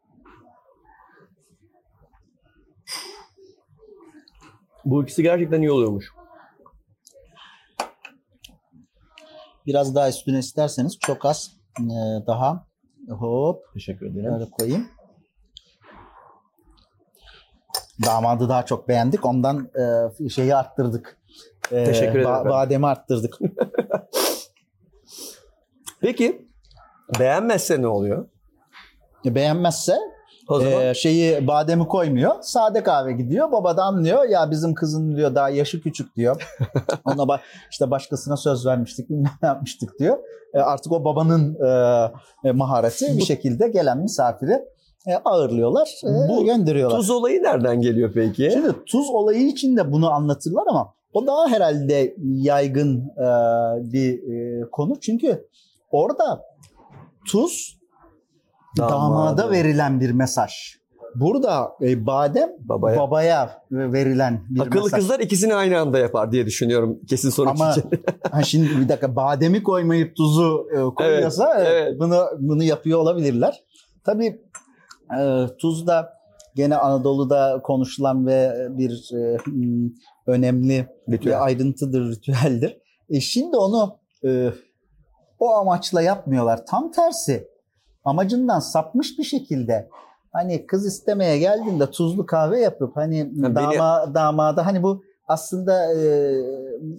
[4.86, 6.21] Bu ikisi gerçekten iyi oluyormuş.
[9.66, 11.84] Biraz daha üstüne isterseniz çok az e,
[12.28, 12.68] daha
[13.10, 14.34] hop Teşekkür ederim.
[14.34, 14.88] Böyle koyayım.
[18.06, 19.26] Damadı daha çok beğendik.
[19.26, 19.70] Ondan
[20.24, 21.18] e, şeyi arttırdık.
[21.72, 23.38] E, Teşekkür ederim ba- bademi arttırdık.
[26.02, 26.48] Peki
[27.20, 28.30] beğenmezse ne oluyor?
[29.26, 29.98] E, Beğenmezse
[30.52, 32.36] O zaman e, şeyi bademi koymuyor.
[32.42, 33.52] Sade kahve gidiyor.
[33.52, 34.24] Baba da anlıyor.
[34.30, 36.50] Ya bizim kızın diyor daha yaşı küçük diyor.
[37.06, 37.40] Ona bak
[37.72, 40.18] işte başkasına söz vermiştik bilmem ne yapmıştık diyor.
[40.54, 44.60] E, artık o babanın e, e, mahareti bir şekilde gelen misafiri
[45.08, 45.90] e, ağırlıyorlar.
[46.04, 46.98] e, Bu gönderiyorlar.
[46.98, 48.50] tuz olayı nereden geliyor peki?
[48.54, 53.26] Şimdi tuz olayı için de bunu anlatırlar ama o daha herhalde yaygın e,
[53.94, 55.00] bir e, konu.
[55.00, 55.48] Çünkü
[55.92, 56.42] orada
[57.28, 57.81] tuz
[58.78, 58.94] Damada.
[58.96, 60.52] damada verilen bir mesaj.
[61.16, 63.00] Burada e, badem Babaya.
[63.00, 65.00] babaya verilen bir Akıllı mesaj.
[65.00, 67.84] kızlar ikisini aynı anda yapar diye düşünüyorum kesin sonuç Ama için.
[68.32, 72.00] ha şimdi bir dakika bademi koymayıp tuzu e, koyuyorsa Evet, evet.
[72.00, 73.64] bunu bunu yapıyor olabilirler.
[74.04, 74.42] Tabii
[75.20, 76.14] e, tuz da
[76.56, 79.90] gene Anadolu'da konuşulan ve bir e, hmm,
[80.28, 81.34] önemli Ritüel.
[81.34, 82.78] bir ayrıntıdır, ritüeldir.
[83.10, 84.50] E şimdi onu e,
[85.40, 86.66] o amaçla yapmıyorlar.
[86.66, 87.48] Tam tersi
[88.06, 89.90] amacından sapmış bir şekilde
[90.32, 96.36] hani kız istemeye geldiğinde tuzlu kahve yapıp hani dama, damada hani bu aslında e,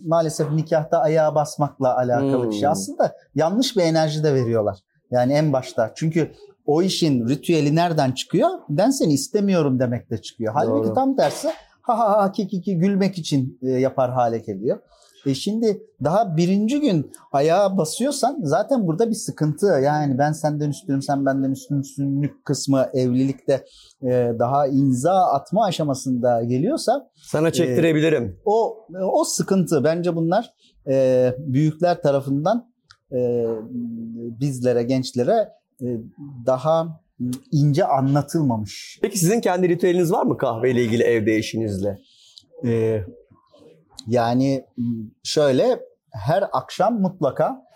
[0.06, 2.62] maalesef nikahta ayağa basmakla alakalı bir şey.
[2.62, 2.70] Hmm.
[2.70, 4.78] Aslında yanlış bir enerji de veriyorlar.
[5.10, 5.92] Yani en başta.
[5.94, 6.32] Çünkü
[6.66, 8.48] o işin ritüeli nereden çıkıyor?
[8.68, 10.54] Ben seni istemiyorum demekle çıkıyor.
[10.56, 10.94] Halbuki Doğru.
[10.94, 11.48] tam tersi
[11.82, 14.78] ha ha ha ki ki ki gülmek için e, yapar hale geliyor.
[15.26, 19.66] E şimdi daha birinci gün ayağa basıyorsan zaten burada bir sıkıntı.
[19.66, 23.64] Yani ben senden üstünüm, sen benden üstünsünlük kısmı evlilikte
[24.02, 28.40] e, daha imza atma aşamasında geliyorsa Sana çektirebilirim.
[28.44, 29.84] o o sıkıntı.
[29.84, 30.52] Bence bunlar
[30.88, 32.72] e, büyükler tarafından
[33.12, 33.46] e,
[34.40, 35.48] bizlere, gençlere
[35.82, 35.86] e,
[36.46, 37.02] daha
[37.52, 38.98] ince anlatılmamış.
[39.02, 41.98] Peki sizin kendi ritüeliniz var mı kahveyle ilgili evde eşinizle?
[42.64, 43.00] E,
[44.06, 44.66] yani
[45.22, 47.66] şöyle her akşam mutlaka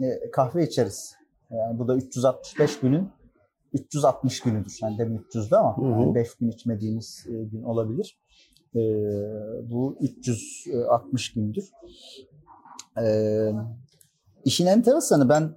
[0.00, 1.16] e, kahve içeriz.
[1.50, 3.08] Yani bu da 365 günün
[3.72, 4.78] 360 günüdür.
[4.82, 6.14] Yani demin 300'dü ama Hı hı.
[6.14, 8.18] 5 gün içmediğimiz e, gün olabilir.
[8.74, 8.80] E,
[9.70, 11.70] bu 360 gündür.
[13.02, 13.04] E,
[14.44, 15.56] işin enteresanı ben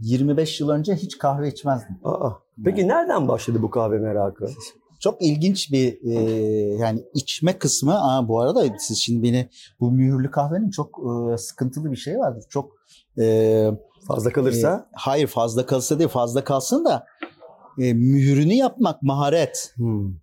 [0.00, 1.98] 25 yıl önce hiç kahve içmezdim.
[2.04, 2.30] Aa.
[2.64, 4.46] Peki nereden başladı bu kahve merakı?
[5.00, 6.14] Çok ilginç bir e,
[6.78, 7.94] yani içme kısmı.
[8.04, 9.48] Aa, bu arada siz şimdi beni
[9.80, 11.00] bu mühürlü kahvenin çok
[11.34, 12.44] e, sıkıntılı bir şey vardır.
[12.48, 12.72] Çok
[13.18, 13.66] e,
[14.08, 14.86] Fazla kalırsa?
[14.90, 17.06] e, hayır fazla kalsa değil fazla kalsın da
[17.78, 19.72] e, mühürünü yapmak maharet.
[19.76, 20.14] Hmm.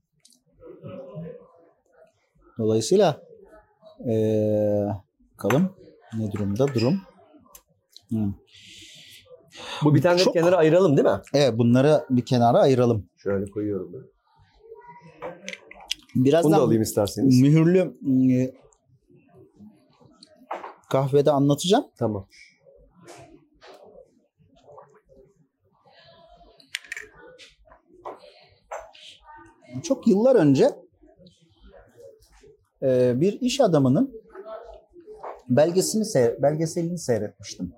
[2.57, 3.21] Dolayısıyla
[4.09, 4.13] e,
[5.33, 5.69] bakalım
[6.17, 7.01] ne durumda durum.
[8.09, 8.33] Hmm.
[9.83, 11.21] Bu bir tane Çok- kenara ayıralım değil mi?
[11.33, 13.09] Evet bunları bir kenara ayıralım.
[13.17, 14.16] Şöyle koyuyorum ben.
[16.25, 17.41] Birazdan Bunu da alayım isterseniz.
[17.41, 17.97] mühürlü
[18.34, 18.53] e,
[20.89, 21.86] kahvede anlatacağım.
[21.97, 22.27] Tamam.
[29.84, 30.69] Çok yıllar önce
[33.21, 34.21] bir iş adamının
[35.49, 36.06] belgesini
[36.41, 37.73] belgeselini seyretmiştim.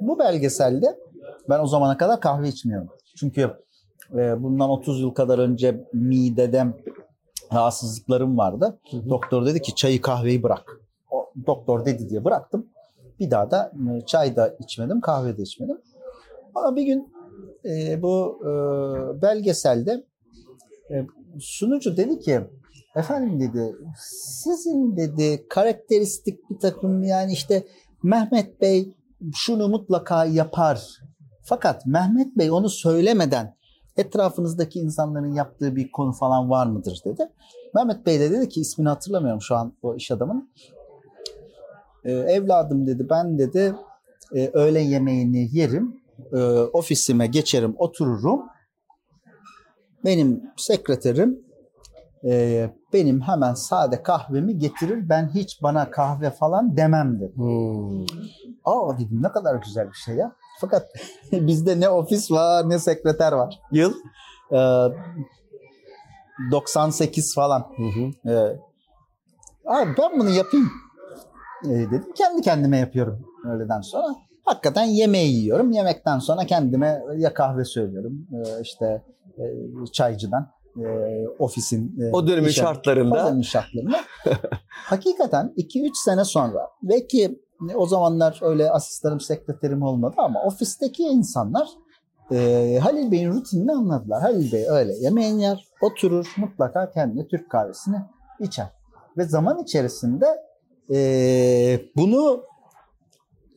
[0.00, 0.98] Bu belgeselde
[1.48, 2.88] ben o zamana kadar kahve içmiyorum.
[3.16, 3.50] Çünkü
[4.10, 6.66] bundan 30 yıl kadar önce midede
[7.52, 8.78] rahatsızlıklarım vardı.
[9.08, 10.80] Doktor dedi ki çayı kahveyi bırak.
[11.10, 12.66] O, doktor dedi diye bıraktım.
[13.20, 15.78] Bir daha da e, çay da içmedim, kahve de içmedim.
[16.54, 17.12] Ama bir gün
[17.64, 18.52] e, bu e,
[19.22, 20.04] belgeselde
[20.90, 21.06] e,
[21.40, 22.40] sunucu dedi ki
[22.96, 27.66] efendim dedi sizin dedi karakteristik bir takım yani işte
[28.02, 28.94] Mehmet Bey
[29.34, 30.88] şunu mutlaka yapar.
[31.42, 33.56] Fakat Mehmet Bey onu söylemeden
[33.96, 37.28] etrafınızdaki insanların yaptığı bir konu falan var mıdır dedi.
[37.74, 40.50] Mehmet Bey de dedi ki ismini hatırlamıyorum şu an o iş adamının.
[42.04, 43.74] E, evladım dedi ben dedi
[44.34, 46.02] e, öğle yemeğini yerim.
[46.32, 48.42] e, ofisime geçerim otururum.
[50.04, 51.44] Benim sekreterim
[52.24, 55.08] e, benim hemen sade kahvemi getirir.
[55.08, 57.36] Ben hiç bana kahve falan demem dedi.
[57.36, 58.02] Hmm.
[58.64, 60.32] Aa dedim ne kadar güzel bir şey ya.
[60.62, 60.88] Fakat
[61.32, 63.60] bizde ne ofis var ne sekreter var.
[63.72, 63.94] Yıl?
[64.52, 64.56] Ee,
[66.50, 67.66] 98 falan.
[67.76, 68.30] Hı hı.
[68.32, 68.56] Ee,
[69.66, 70.70] abi ben bunu yapayım
[71.64, 72.12] ee, dedim.
[72.14, 74.14] Kendi kendime yapıyorum öğleden sonra.
[74.44, 75.72] Hakikaten yemeği yiyorum.
[75.72, 78.26] Yemekten sonra kendime ya kahve söylüyorum.
[78.32, 79.02] Ee, işte
[79.38, 79.42] e,
[79.92, 80.86] çaycıdan e,
[81.38, 83.14] ofisin e, O dönemin şartlarında.
[83.14, 84.00] o dönemin şartlarında.
[84.68, 87.40] Hakikaten 2-3 sene sonra belki
[87.76, 91.68] o zamanlar öyle asistanım sekreterim olmadı ama ofisteki insanlar
[92.32, 94.22] e, Halil Bey'in rutinini anladılar.
[94.22, 97.96] Halil Bey öyle yemeğini yer, oturur mutlaka kendine Türk kahvesini
[98.40, 98.66] içer.
[99.16, 100.26] Ve zaman içerisinde
[100.94, 102.44] e, bunu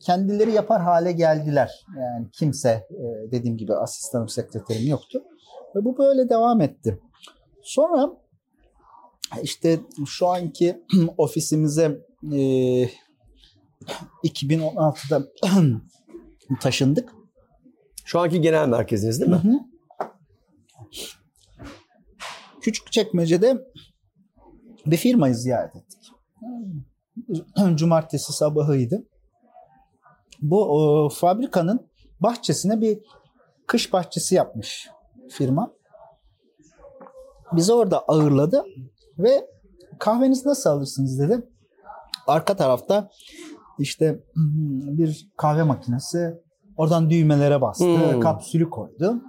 [0.00, 1.86] kendileri yapar hale geldiler.
[1.98, 5.22] Yani kimse e, dediğim gibi asistanım sekreterim yoktu.
[5.76, 7.00] Ve bu böyle devam etti.
[7.62, 8.10] Sonra
[9.42, 10.84] işte şu anki
[11.18, 11.98] ofisimize
[12.32, 12.40] e,
[14.24, 15.22] 2016'da
[16.60, 17.12] taşındık.
[18.04, 19.36] Şu anki genel merkeziniz değil mi?
[19.36, 19.58] Hı hı.
[22.60, 23.58] Küçükçekmece'de
[24.86, 26.12] bir firmayı ziyaret ettik.
[27.74, 29.06] Cumartesi sabahıydı.
[30.42, 32.98] Bu o, fabrikanın bahçesine bir
[33.66, 34.88] kış bahçesi yapmış
[35.30, 35.72] firma.
[37.52, 38.64] Bizi orada ağırladı
[39.18, 39.46] ve
[39.98, 41.48] kahvenizi nasıl alırsınız dedi.
[42.26, 43.10] Arka tarafta
[43.78, 44.20] işte
[44.98, 46.34] bir kahve makinesi
[46.76, 48.20] oradan düğmelere bastı, Hmm.
[48.20, 49.22] kapsülü koydu.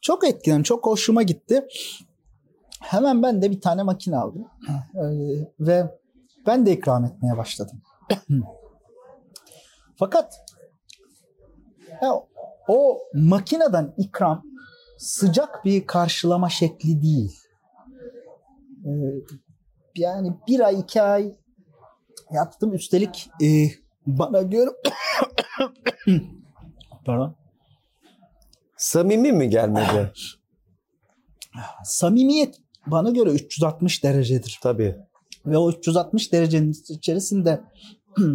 [0.00, 1.66] Çok etkilendim, çok hoşuma gitti.
[2.80, 4.44] Hemen ben de bir tane makine aldım
[4.94, 5.00] Ee,
[5.60, 5.90] ve
[6.46, 7.82] ben de ikram etmeye başladım.
[9.98, 10.34] Fakat
[12.02, 12.12] ya,
[12.68, 14.42] o makineden ikram
[14.98, 17.32] sıcak bir karşılama şekli değil.
[18.86, 18.90] Ee,
[19.96, 21.36] yani bir ay iki ay
[22.32, 22.74] yaptım.
[22.74, 23.46] Üstelik e,
[24.06, 24.70] bana göre
[27.04, 27.36] Pardon.
[28.76, 30.12] Samimi mi gelmedi?
[31.84, 32.54] Samimiyet
[32.86, 34.58] bana göre 360 derecedir.
[34.62, 34.96] Tabii.
[35.46, 37.60] Ve o 360 derecenin içerisinde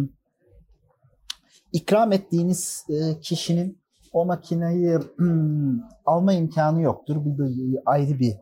[1.72, 3.80] ikram ettiğiniz e, kişinin
[4.12, 4.98] o makineyi
[6.06, 7.16] alma imkanı yoktur.
[7.24, 7.48] Bu da
[7.86, 8.34] ayrı bir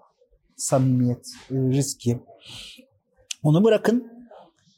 [0.56, 2.20] samimiyet e, riski.
[3.42, 4.17] Onu bırakın.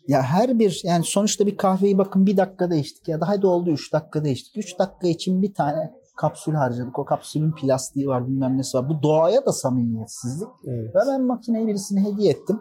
[0.09, 3.71] Ya her bir yani sonuçta bir kahveyi bakın bir dakikada içtik ya da hadi oldu
[3.71, 4.57] 3 dakikada içtik.
[4.57, 6.99] 3 dakika için bir tane kapsül harcadık.
[6.99, 8.89] O kapsülün plastiği var bilmem nesi var.
[8.89, 10.49] Bu doğaya da samimiyetsizlik.
[10.67, 10.95] Evet.
[10.95, 12.61] Ve ben makineyi birisine hediye ettim.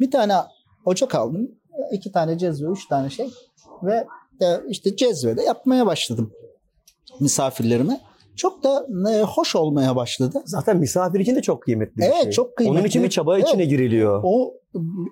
[0.00, 0.34] Bir tane
[0.84, 1.50] ocak aldım.
[1.92, 3.30] iki tane cezve, üç tane şey.
[3.82, 4.06] Ve
[4.40, 6.32] de işte cezvede yapmaya başladım
[7.20, 8.00] misafirlerime.
[8.36, 10.42] Çok da e, hoş olmaya başladı.
[10.44, 12.32] Zaten misafir için de çok kıymetli bir Evet, şey.
[12.32, 12.78] çok kıymetli.
[12.78, 13.48] Onun için bir çaba Evet.
[13.48, 14.20] içine giriliyor.
[14.24, 14.54] O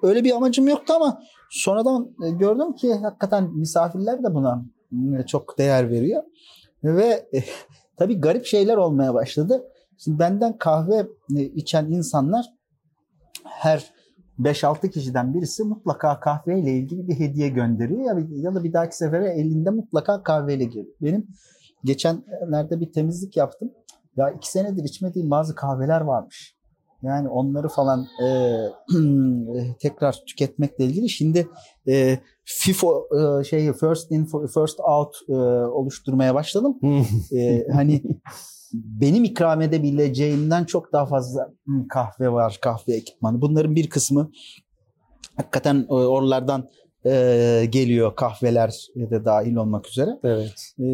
[0.02, 5.58] öyle bir amacım yoktu ama sonradan e, gördüm ki hakikaten misafirler de buna e, çok
[5.58, 6.22] değer veriyor.
[6.84, 7.44] Ve e,
[7.96, 9.64] tabii garip şeyler olmaya başladı.
[9.98, 11.06] Şimdi benden kahve
[11.54, 12.46] içen insanlar
[13.44, 13.90] her
[14.40, 19.28] 5-6 kişiden birisi mutlaka kahveyle ilgili bir hediye gönderiyor ya, ya da bir dahaki sefere
[19.28, 20.94] elinde mutlaka kahveyle geliyor.
[21.02, 21.26] Benim
[21.84, 23.70] geçenlerde bir temizlik yaptım.
[24.16, 26.54] Ya iki senedir içmediğim bazı kahveler varmış.
[27.02, 28.28] Yani onları falan e,
[29.80, 31.48] tekrar tüketmekle ilgili şimdi
[31.88, 35.32] e, FIFO e, şeyi first in first out e,
[35.64, 36.78] oluşturmaya başladım.
[37.36, 38.02] E, hani
[38.74, 41.52] benim ikram edebileceğimden çok daha fazla
[41.88, 43.40] kahve var, kahve ekipmanı.
[43.40, 44.30] Bunların bir kısmı
[45.36, 46.68] hakikaten e, oralardan
[47.06, 50.18] e, geliyor kahveler de dahil olmak üzere.
[50.24, 50.72] evet.
[50.78, 50.86] E,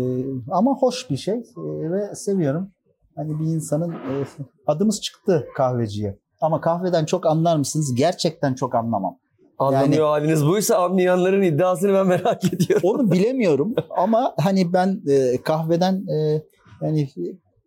[0.50, 2.70] ama hoş bir şey e, ve seviyorum.
[3.16, 4.26] Hani bir insanın e,
[4.66, 6.18] adımız çıktı kahveciye.
[6.40, 7.94] Ama kahveden çok anlar mısınız?
[7.94, 9.18] Gerçekten çok anlamam.
[9.58, 12.90] Anlamıyor haliniz buysa anlayanların iddiasını ben merak ediyorum.
[12.90, 16.42] Onu bilemiyorum ama hani ben e, kahveden e,
[16.82, 17.08] yani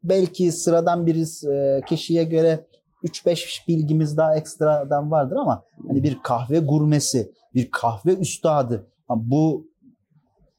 [0.03, 2.65] belki sıradan bir e, kişiye göre
[3.03, 9.67] 3-5 bilgimiz daha ekstradan vardır ama hani bir kahve gurmesi, bir kahve üstadı bu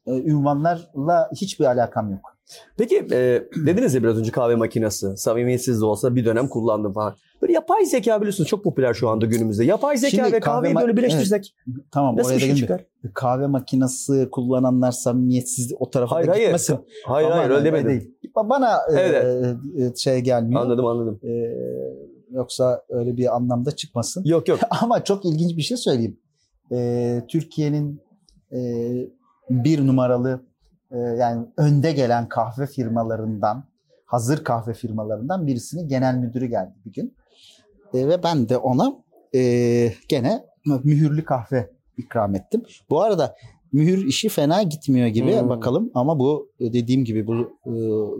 [0.07, 2.35] e, ünvanlarla hiçbir alakam yok.
[2.77, 5.17] Peki e, dediniz ya biraz önce kahve makinesi.
[5.17, 7.15] Samimiyetsiz de olsa bir dönem kullandım falan.
[7.43, 9.65] Böyle yapay zeka biliyorsunuz çok popüler şu anda günümüzde.
[9.65, 11.55] Yapay zeka Şimdi ve kahve kahveyi böyle birleştirsek
[11.91, 12.85] Tamam nasıl oraya bir şey çıkar?
[13.15, 16.43] Kahve makinesi kullananlar samimiyetsiz o tarafa Hayır da hayır.
[16.43, 16.79] gitmesin.
[17.07, 17.89] Hayır hayır Aman, öyle demedim.
[17.89, 18.15] değil.
[18.37, 19.57] Bana e, Evet.
[19.79, 20.61] e, şey gelmiyor.
[20.63, 21.21] Anladım anladım.
[21.23, 21.31] E,
[22.35, 24.25] yoksa öyle bir anlamda çıkmasın.
[24.25, 24.61] Yok yok.
[24.83, 26.21] Ama çok ilginç bir şey söyleyeyim.
[26.73, 28.01] Ee, Türkiye'nin
[28.53, 28.59] e,
[29.51, 30.45] bir numaralı
[30.91, 33.65] e, yani önde gelen kahve firmalarından,
[34.07, 37.17] hazır kahve firmalarından birisinin genel müdürü geldi bir gün.
[37.95, 38.97] E, ve ben de ona
[39.35, 40.45] e, gene
[40.85, 42.63] mühürlü kahve ikram ettim.
[42.91, 43.37] Bu arada
[43.73, 45.49] mühür işi fena gitmiyor gibi Hmm.
[45.49, 47.73] bakalım ama bu e, dediğim gibi bu e,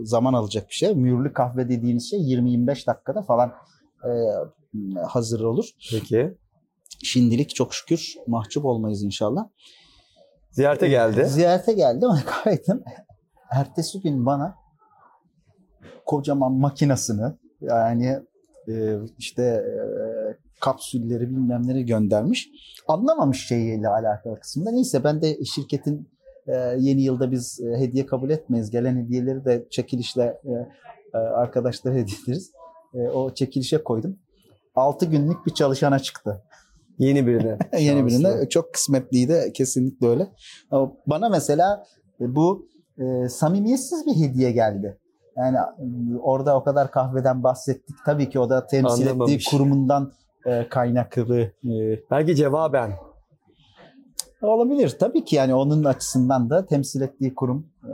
[0.05, 0.95] zaman alacak bir şey.
[0.95, 3.51] Mühürlü kahve dediğiniz şey 20-25 dakikada falan
[4.05, 4.11] e,
[4.99, 5.69] hazır olur.
[5.91, 6.37] Peki.
[7.03, 9.47] Şimdilik çok şükür mahcup olmayız inşallah.
[10.51, 11.25] Ziyarete geldi.
[11.25, 12.83] Ziyarete geldi ama kaybettim.
[13.51, 14.55] Ertesi gün bana
[16.05, 18.19] kocaman makinasını yani
[18.67, 19.75] e, işte e,
[20.61, 22.49] kapsülleri bilmem neleri göndermiş.
[22.87, 24.71] Anlamamış şeyiyle alakalı kısmında.
[24.71, 26.09] Neyse ben de şirketin
[26.47, 28.71] e, yeni yılda biz e, hediye kabul etmeyiz.
[28.71, 30.51] Gelen hediyeleri de çekilişle e,
[31.13, 32.51] e, arkadaşlara hediye ederiz.
[32.95, 34.17] E, o çekilişe koydum.
[34.75, 36.41] 6 günlük bir çalışana çıktı.
[36.99, 37.57] Yeni birine.
[37.79, 40.27] Yeni birine çok kısmetliydi kesinlikle öyle.
[40.71, 41.83] Ama bana mesela
[42.21, 44.97] e, bu e, samimiyetsiz bir hediye geldi.
[45.37, 47.95] Yani e, orada o kadar kahveden bahsettik.
[48.05, 49.45] Tabii ki o da temsil ettiği Anlamamış.
[49.45, 50.11] kurumundan
[50.45, 51.51] e, kaynaklı e,
[52.11, 52.91] Belki cevaben.
[54.41, 54.95] olabilir.
[54.99, 57.93] Tabii ki yani onun açısından da temsil ettiği kurum e,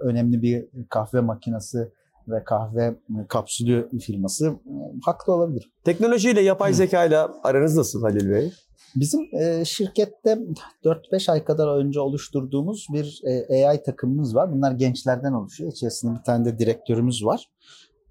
[0.00, 1.92] önemli bir kahve makinesi
[2.28, 2.94] ve kahve
[3.28, 5.70] kapsülü firması e, haklı olabilir.
[5.84, 8.52] Teknolojiyle yapay zekayla aranız nasıl Halil Bey?
[8.96, 10.38] Bizim e, şirkette
[10.84, 14.52] 4-5 ay kadar önce oluşturduğumuz bir e, AI takımımız var.
[14.52, 15.72] Bunlar gençlerden oluşuyor.
[15.72, 17.50] İçerisinde bir tane de direktörümüz var.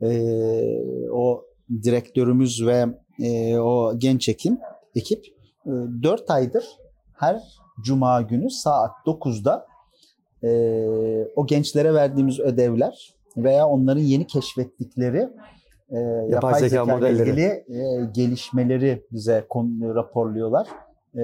[0.02, 0.10] E,
[1.12, 1.46] o
[1.84, 2.86] direktörümüz ve
[3.20, 4.60] e, o genç ekim,
[4.96, 5.26] ekip
[5.66, 5.72] e,
[6.04, 6.64] 4 aydır
[7.14, 7.44] her
[7.84, 9.66] cuma günü saat 9'da
[10.44, 10.52] e,
[11.36, 15.30] o gençlere verdiğimiz ödevler veya onların yeni keşfettikleri
[15.90, 17.30] e, yapay, zeka zeka, modelleri.
[17.30, 20.68] ilgili e, gelişmeleri bize konu, raporluyorlar.
[21.18, 21.22] E,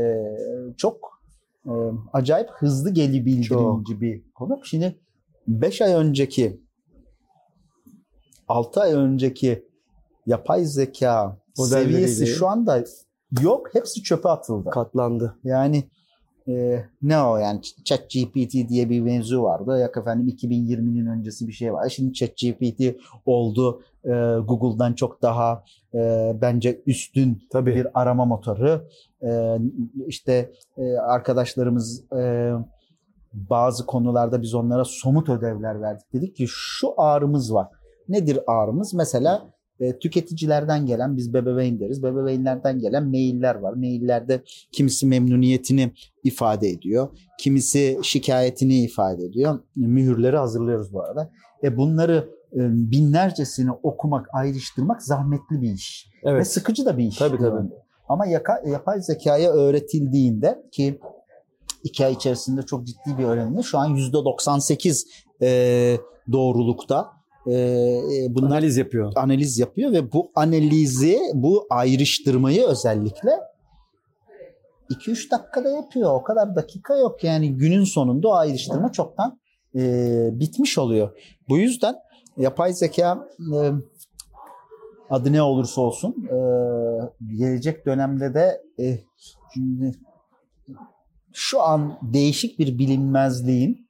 [0.78, 1.22] çok
[1.66, 1.74] e,
[2.14, 4.60] acayip hızlı geli bildirimci bir konu.
[4.64, 5.00] Şimdi
[5.48, 6.62] 5 ay önceki
[8.48, 9.66] 6 ay önceki
[10.26, 11.92] yapay zeka Modelleriyle.
[11.92, 12.84] seviyesi şu anda
[13.42, 13.76] yok.
[13.76, 14.70] Hepsi çöpe atıldı.
[14.70, 15.40] Katlandı.
[15.44, 15.84] Yani
[16.50, 19.80] e, ne o yani Chat GPT diye bir mevzu vardı.
[19.82, 21.90] Yok efendim 2020'nin öncesi bir şey var.
[21.90, 23.82] Şimdi Chat GPT oldu.
[24.06, 24.10] E,
[24.48, 27.76] Google'dan çok daha e, bence üstün Tabii.
[27.76, 28.88] bir arama motoru.
[29.24, 29.58] E,
[30.08, 32.52] işte e, arkadaşlarımız e,
[33.34, 36.14] bazı konularda biz onlara somut ödevler verdik.
[36.14, 37.68] Dedik ki şu ağrımız var.
[38.10, 38.94] Nedir ağrımız?
[38.94, 42.04] Mesela e, tüketicilerden gelen biz bebeveyn deriz.
[42.04, 43.74] Bebeveynlerden gelen mailler var.
[43.74, 45.92] Maillerde kimisi memnuniyetini
[46.24, 47.08] ifade ediyor.
[47.40, 49.60] Kimisi şikayetini ifade ediyor.
[49.76, 51.32] Mühürleri hazırlıyoruz bu arada.
[51.64, 52.60] E bunları e,
[52.92, 56.08] binlercesini okumak, ayrıştırmak zahmetli bir iş.
[56.26, 56.48] Ve Evet.
[56.48, 57.18] sıkıcı da bir iş.
[57.18, 57.56] Tabii, tabii.
[57.56, 57.70] Yani.
[58.10, 61.00] Ama yaka, yapay zekaya öğretildiğinde ki
[61.84, 63.64] iki ay içerisinde çok ciddi bir öğrenme.
[63.64, 65.06] Şu an %98
[65.42, 65.98] e,
[66.32, 67.19] doğrulukta.
[67.50, 69.14] E, e, bunlar Analiz yapıyor.
[69.16, 73.32] analiz yapıyor ve bu analizi, bu ayrıştırmayı özellikle
[74.90, 76.14] 2-3 dakikada yapıyor.
[76.14, 79.40] O kadar dakika yok yani günün sonunda o ayrıştırma çoktan
[79.76, 81.18] e, bitmiş oluyor.
[81.50, 81.96] Bu yüzden
[82.38, 83.72] yapay zeka e,
[85.10, 86.38] adı ne olursa olsun e,
[87.38, 89.00] gelecek dönemde de e,
[89.54, 89.92] şimdi
[91.34, 93.90] şu an değişik bir bilinmezliğin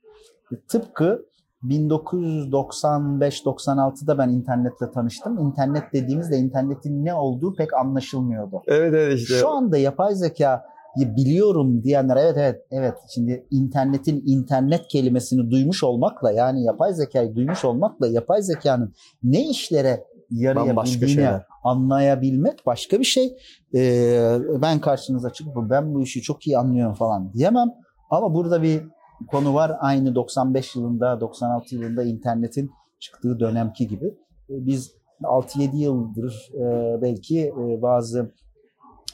[0.68, 1.29] tıpkı
[1.64, 5.40] 1995-96'da ben internetle tanıştım.
[5.40, 8.62] İnternet dediğimizde internetin ne olduğu pek anlaşılmıyordu.
[8.68, 9.34] Evet evet işte.
[9.34, 10.66] Şu anda yapay zeka
[10.98, 17.66] biliyorum diyenler evet evet evet şimdi internetin internet kelimesini duymuş olmakla yani yapay zekayı duymuş
[17.66, 18.94] olmakla yapay zekanın
[19.24, 21.30] ne işlere yarayabildiğini
[21.64, 23.38] anlayabilmek başka bir şey.
[23.76, 27.70] Ee, ben karşınıza çıkıp ben bu işi çok iyi anlıyorum falan diyemem.
[28.10, 28.82] Ama burada bir
[29.28, 29.72] konu var.
[29.80, 34.06] Aynı 95 yılında 96 yılında internetin çıktığı dönemki gibi.
[34.50, 34.92] Ee, Biz
[35.24, 38.32] 6-7 yıldır e, belki e, bazı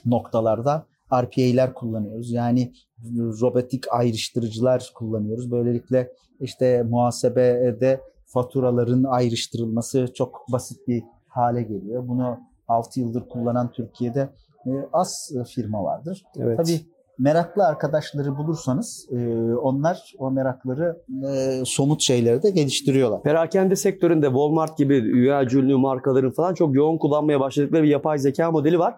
[0.06, 2.32] noktalarda RPA'ler kullanıyoruz.
[2.32, 2.74] Yani
[3.18, 5.52] robotik ayrıştırıcılar kullanıyoruz.
[5.52, 12.08] Böylelikle işte muhasebede faturaların ayrıştırılması çok basit bir hale geliyor.
[12.08, 14.30] Bunu 6 yıldır kullanan Türkiye'de
[14.66, 16.24] e, az firma vardır.
[16.40, 16.58] Evet.
[16.58, 19.16] Tabii meraklı arkadaşları bulursanız e,
[19.56, 21.02] onlar o merakları
[21.32, 23.24] e, somut şeyleri de geliştiriyorlar.
[23.24, 28.52] Perakende sektöründe Walmart gibi üyacı ünlü markaların falan çok yoğun kullanmaya başladıkları bir yapay zeka
[28.52, 28.96] modeli var.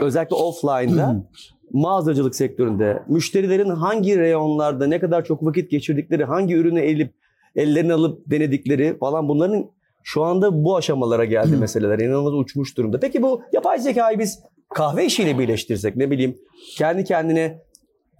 [0.00, 1.24] Özellikle offline'da
[1.72, 7.14] mağazacılık sektöründe müşterilerin hangi reyonlarda ne kadar çok vakit geçirdikleri, hangi ürünü elip
[7.56, 9.70] ellerine alıp denedikleri falan bunların
[10.02, 11.98] şu anda bu aşamalara geldi meseleler.
[11.98, 13.00] İnanılmaz uçmuş durumda.
[13.00, 14.42] Peki bu yapay zekayı biz
[14.74, 16.38] kahve işiyle birleştirsek ne bileyim
[16.76, 17.62] kendi kendine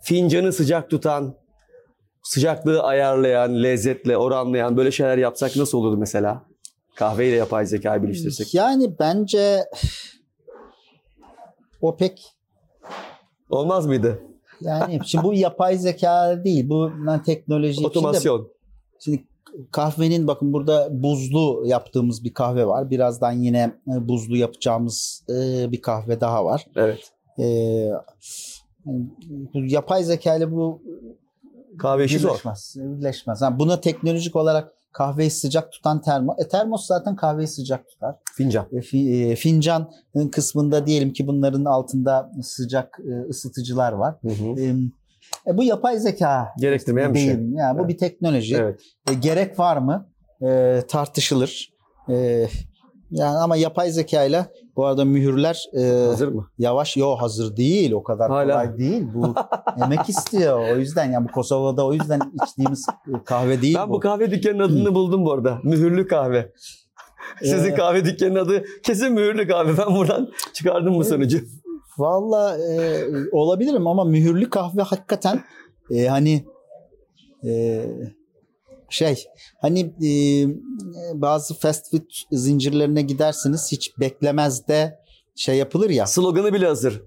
[0.03, 1.37] fincanı sıcak tutan,
[2.23, 6.45] sıcaklığı ayarlayan, lezzetle oranlayan böyle şeyler yapsak nasıl olurdu mesela?
[6.95, 8.55] Kahve ile yapay zekayı birleştirsek.
[8.55, 9.65] Yani bence
[11.81, 12.31] o pek
[13.51, 14.23] Olmaz mıydı?
[14.61, 17.75] yani şimdi bu yapay zeka değil bu lan teknoloji.
[17.75, 18.49] Şimdi, Otomasyon.
[19.01, 19.25] şimdi
[19.73, 22.91] kahvenin bakın burada buzlu yaptığımız bir kahve var.
[22.91, 26.67] Birazdan yine e, buzlu yapacağımız e, bir kahve daha var.
[26.77, 27.13] Evet.
[27.39, 27.45] E,
[29.55, 30.83] bu yapay zeka ile bu
[31.79, 32.29] Kahve işi zor.
[32.31, 32.75] birleşmez.
[32.79, 33.41] Birleşmez.
[33.43, 36.37] Yani buna teknolojik olarak kahveyi sıcak tutan termos.
[36.39, 38.17] E, termos zaten kahveyi sıcak tutar.
[38.37, 38.67] Fincan.
[38.73, 44.15] E, fi- e, fincanın kısmında diyelim ki bunların altında sıcak e, ısıtıcılar var.
[44.23, 44.61] Hı hı.
[44.61, 44.75] E,
[45.49, 47.29] e, bu yapay zeka Gerektirmeyen bir şey.
[47.29, 47.53] değil.
[47.55, 47.89] Yani bu Evet.
[47.91, 48.57] bir teknoloji.
[48.57, 48.81] Evet.
[49.11, 50.09] E, gerek var mı?
[50.47, 51.73] E, tartışılır.
[52.09, 52.47] E,
[53.11, 56.49] yani ama yapay zekayla bu arada mühürler e, Hazır mı?
[56.59, 58.53] yavaş yo hazır değil o kadar Hala.
[58.53, 59.35] kolay değil bu
[59.85, 62.87] emek istiyor o yüzden yani bu Kosova'da o yüzden içtiğimiz
[63.25, 63.93] kahve değil Ben bu.
[63.93, 65.59] bu kahve dükkanının adını buldum bu arada.
[65.65, 66.53] Mühürlü kahve.
[67.43, 69.79] Sizin Ee, kahve dükkanının adı kesin mühürlü kahve.
[69.79, 71.41] Ben buradan çıkardım bu sonucu.
[71.99, 75.45] Valla e, olabilirim ama mühürlü kahve hakikaten
[75.91, 76.45] e, hani
[77.45, 77.85] e,
[78.89, 79.25] şey
[79.61, 80.11] hani e,
[81.15, 84.99] bazı fast food zincirlerine gidersiniz hiç beklemez de
[85.37, 86.07] şey yapılır ya.
[86.07, 87.03] Sloganı bile hazır.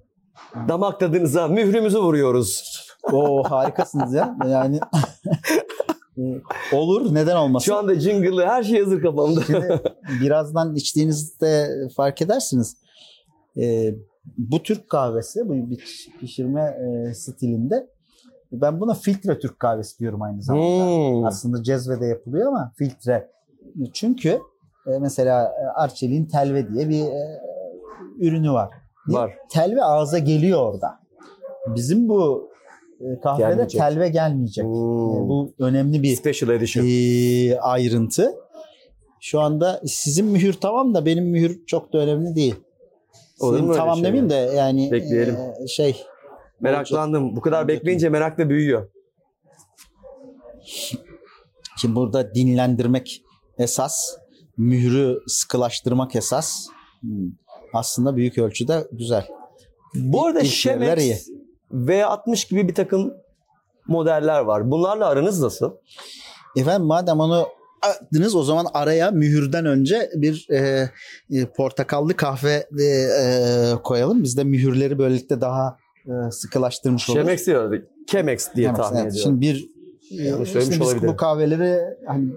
[0.67, 2.63] Damak tadınıza mührümüzü vuruyoruz.
[3.11, 4.37] O harikasınız ya.
[4.47, 4.79] Yani
[6.17, 6.23] e,
[6.75, 7.65] olur neden olmasın.
[7.65, 9.43] Şu anda jingle'ı her şey hazır kafamda.
[9.43, 9.81] Şimdi
[10.21, 12.77] birazdan içtiğinizde fark edersiniz.
[13.57, 13.95] Ee,
[14.37, 17.87] bu Türk kahvesi, bu bir pişirme e, stilinde
[18.51, 20.85] ben buna filtre Türk kahvesi diyorum aynı zamanda.
[20.85, 21.25] Hmm.
[21.25, 23.31] Aslında cezvede yapılıyor ama filtre.
[23.93, 24.29] Çünkü
[24.87, 27.41] e, mesela e, Arçelik'in telve diye bir e,
[28.19, 28.69] ürünü var.
[29.07, 29.33] Var.
[29.49, 30.99] Telve ağza geliyor orada.
[31.75, 32.49] Bizim bu
[32.99, 33.81] e, kahvede Gelmeyecek.
[33.81, 34.65] telve gelmeyecek.
[34.65, 34.71] Hmm.
[35.29, 36.85] Bu önemli bir Special edition.
[36.87, 38.35] e, ayrıntı.
[39.19, 42.55] Şu anda sizin mühür tamam da benim mühür çok da önemli değil.
[43.39, 45.35] Olur mu tamam şey demeyeyim de yani Bekleyelim.
[45.63, 46.05] e, şey
[46.59, 47.35] Meraklandım.
[47.35, 47.77] Bu kadar Olacak.
[47.77, 48.89] bekleyince merak da büyüyor.
[51.77, 53.21] Şimdi burada dinlendirmek
[53.57, 54.17] esas,
[54.57, 56.67] mührü sıkılaştırmak esas.
[57.01, 57.31] Hmm.
[57.73, 59.27] Aslında büyük ölçüde güzel.
[59.95, 61.29] Bu arada Chemex
[61.71, 63.13] V60 gibi bir takım
[63.87, 64.71] modeller var.
[64.71, 65.71] Bunlarla aranız nasıl?
[66.55, 67.47] Efendim madem onu
[67.81, 70.89] attınız o zaman araya mühürden önce bir e,
[71.31, 74.23] e, portakallı kahve e, e, koyalım.
[74.23, 77.25] Biz de mühürleri böylelikle daha e, sıkılaştırmış oluruz.
[77.25, 77.81] Chemex diyoruz.
[78.07, 79.11] Chemex diye Evet, tahmin evet.
[79.11, 79.31] ediyorum.
[79.31, 79.77] Şimdi bir
[80.43, 82.29] işte biz bu kahveleri hani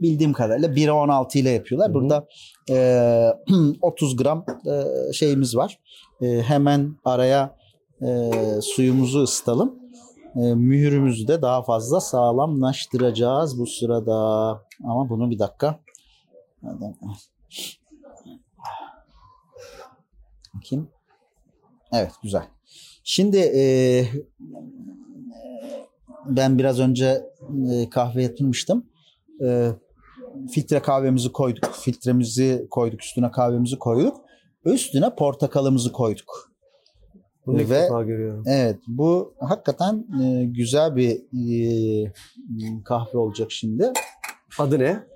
[0.00, 1.94] bildiğim kadarıyla 1'e 16 ile yapıyorlar.
[1.94, 2.26] Burada
[2.70, 3.32] e,
[3.82, 5.78] 30 gram e, şeyimiz var.
[6.22, 7.56] E, hemen araya
[8.02, 8.30] e,
[8.62, 9.74] suyumuzu ısıtalım.
[10.36, 14.14] E, mühürümüzü de daha fazla sağlamlaştıracağız bu sırada.
[14.84, 15.80] Ama bunu bir dakika.
[20.54, 20.88] Bakayım.
[21.92, 22.48] Evet güzel.
[23.04, 23.62] Şimdi e,
[26.26, 27.26] ben biraz önce
[27.72, 28.86] e, kahve yatırmıştım.
[29.42, 29.70] E,
[30.50, 31.74] filtre kahvemizi koyduk.
[31.74, 33.04] Filtremizi koyduk.
[33.04, 34.16] Üstüne kahvemizi koyduk.
[34.64, 36.52] Üstüne portakalımızı koyduk.
[37.48, 38.42] Bunu ilk Ve- defa görüyorum.
[38.46, 41.10] Evet bu hakikaten e, güzel bir
[42.06, 42.12] e,
[42.84, 43.92] kahve olacak şimdi.
[44.58, 45.06] Adı ne?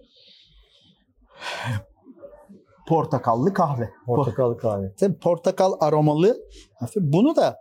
[2.88, 3.90] Portakallı kahve.
[4.06, 4.94] Portakal kahve.
[4.94, 6.36] Tabii portakal aromalı.
[6.96, 7.56] Bunu da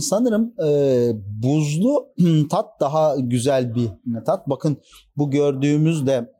[0.00, 1.10] sanırım e,
[1.42, 2.08] buzlu
[2.50, 3.90] tat daha güzel bir
[4.26, 4.48] tat.
[4.48, 4.76] Bakın
[5.16, 6.32] bu gördüğümüz de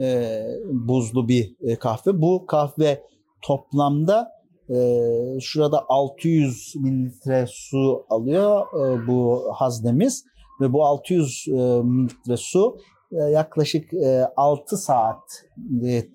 [0.00, 0.40] e,
[0.70, 2.22] buzlu bir e, kahve.
[2.22, 3.02] Bu kahve
[3.42, 4.41] toplamda
[4.74, 10.24] e, şurada 600 mililitre su alıyor e, bu haznemiz
[10.60, 11.52] ve bu 600 e,
[11.82, 12.76] mililitre su
[13.12, 15.44] e, yaklaşık e, 6 saat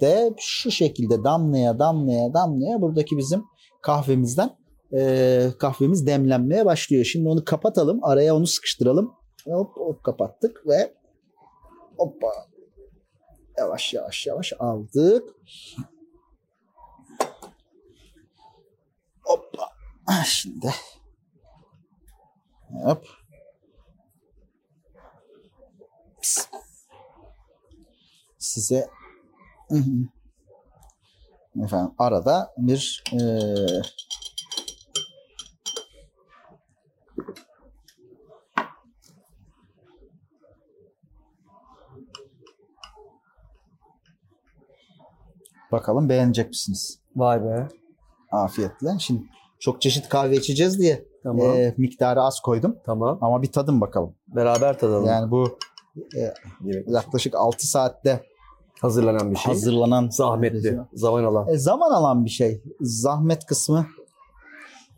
[0.02, 3.44] de şu şekilde damlaya damlaya damlaya buradaki bizim
[3.82, 4.50] kahvemizden
[4.94, 7.06] e, kahvemiz demlenmeye başlıyor.
[7.06, 8.04] Şimdi onu kapatalım.
[8.04, 9.14] Araya onu sıkıştıralım.
[9.46, 10.94] Hop hop kapattık ve
[11.98, 12.28] hoppa
[13.58, 15.24] yavaş yavaş yavaş aldık.
[19.24, 19.64] Hoppa.
[19.64, 19.72] Ah,
[20.26, 20.74] Şimdi
[22.70, 23.06] hop.
[26.22, 26.50] Pis.
[28.38, 28.90] Size
[31.64, 33.20] efendim arada bir e,
[45.72, 47.00] bakalım beğenecek misiniz?
[47.16, 47.68] Vay be.
[48.32, 49.00] Afiyetle.
[49.00, 51.42] Şimdi çok çeşit kahve içeceğiz diye Tamam.
[51.56, 52.76] e, miktarı az koydum.
[52.86, 53.18] Tamam.
[53.22, 54.16] Ama bir tadın bakalım.
[54.28, 55.06] Beraber tadalım.
[55.06, 55.58] Yani bu
[56.66, 56.90] Direkt.
[56.90, 58.22] yaklaşık 6 saatte
[58.82, 59.54] Hazırlanan bir şey.
[59.54, 60.80] hazırlanan Zahmetli.
[60.94, 61.48] Zaman alan.
[61.50, 62.62] E, zaman alan bir şey.
[62.82, 63.86] Zahmet kısmı.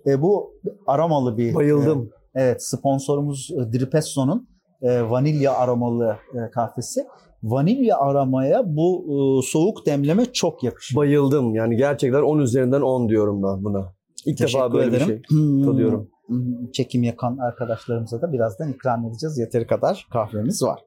[0.05, 0.53] E, bu
[0.87, 1.53] aromalı bir.
[1.55, 2.09] Bayıldım.
[2.35, 4.49] e, evet sponsorumuz e, Dripesso'nun
[4.81, 7.07] e, vanilya aromalı e, kahvesi.
[7.43, 11.01] Vanilya aramaya bu e, soğuk demleme çok yakışıyor.
[11.01, 11.55] Bayıldım.
[11.55, 13.93] Yani gerçekten 10 üzerinden 10 diyorum ben buna.
[14.25, 15.21] İlk defa böyle bir şey
[15.65, 16.09] tadıyorum.
[16.27, 19.37] Hmm, Çekim yakan arkadaşlarımıza da birazdan ikram edeceğiz.
[19.37, 20.79] Yeteri kadar kahvemiz var.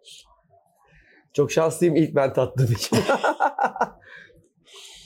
[1.32, 2.96] Çok şanslıyım ilk ben tattığım için.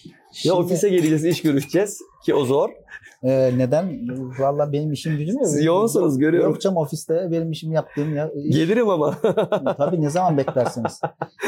[0.00, 2.68] ya Şimdi, ofise geleceğiz, iş görüşeceğiz ki o zor.
[3.22, 4.08] e, neden?
[4.38, 5.46] Valla benim işim gücüm yok.
[5.46, 6.50] Siz yoğunsunuz görüyorum.
[6.52, 8.30] Yok canım ofiste benim işim yaptığım ya.
[8.50, 9.18] Gelirim ama.
[9.76, 11.00] Tabii ne zaman beklerseniz.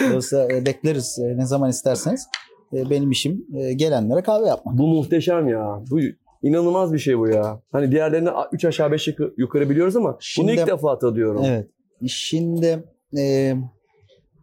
[0.08, 2.28] Dolayısıyla e, bekleriz e, ne zaman isterseniz.
[2.72, 4.78] E, Benim işim gelenlere kahve yapmak.
[4.78, 5.80] bu muhteşem ya.
[5.90, 5.98] Bu
[6.42, 7.60] inanılmaz bir şey bu ya.
[7.72, 11.44] Hani diğerlerini 3 aşağı 5 yukarı biliyoruz ama Şimdi- bunu ilk defa tadıyorum.
[11.44, 11.70] Evet.
[12.08, 12.84] Şimdi
[13.18, 13.54] e,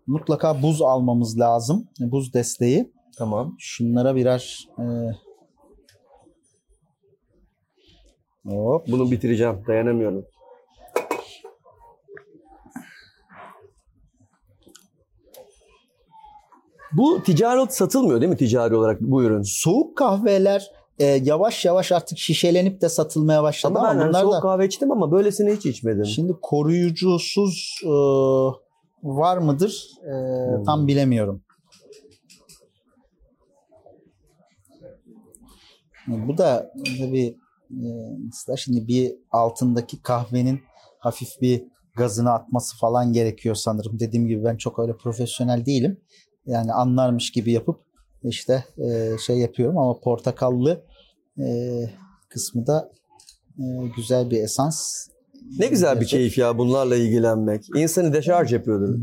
[0.07, 1.87] mutlaka buz almamız lazım.
[1.99, 2.93] Buz desteği.
[3.17, 3.55] Tamam.
[3.59, 4.85] Şunlara birer e,
[8.45, 8.87] hop.
[8.87, 9.63] Bunu bitireceğim.
[9.67, 10.25] Dayanamıyorum.
[16.97, 19.41] Bu olarak satılmıyor değil mi ticari olarak bu ürün?
[19.41, 24.33] Soğuk kahveler e, yavaş yavaş artık şişelenip de satılmaya başladı Ama ama, ben bunlar soğuk
[24.33, 26.05] da kahve içtim ama böylesini hiç içmedim.
[26.05, 27.89] şimdi koruyucusuz e,
[29.03, 29.87] var mıdır?
[30.03, 30.63] E, Hmm.
[30.63, 31.41] Tam bilemiyorum.
[36.07, 37.37] Bu da tabii
[37.71, 37.87] e,
[38.25, 40.59] mesela şimdi bir altındaki kahvenin
[40.99, 41.63] hafif bir
[41.95, 43.99] gazını atması falan gerekiyor sanırım.
[43.99, 46.01] Dediğim gibi ben çok öyle profesyonel değilim.
[46.45, 47.84] Yani anlarmış gibi yapıp
[48.29, 50.83] işte e, şey yapıyorum ama portakallı
[51.39, 51.45] e,
[52.29, 52.91] kısmı da
[53.59, 53.63] e,
[53.95, 55.07] güzel bir esans.
[55.59, 57.65] ne güzel bir keyif ya bunlarla ilgilenmek.
[57.75, 58.99] İnsanı deşarj yapıyordur.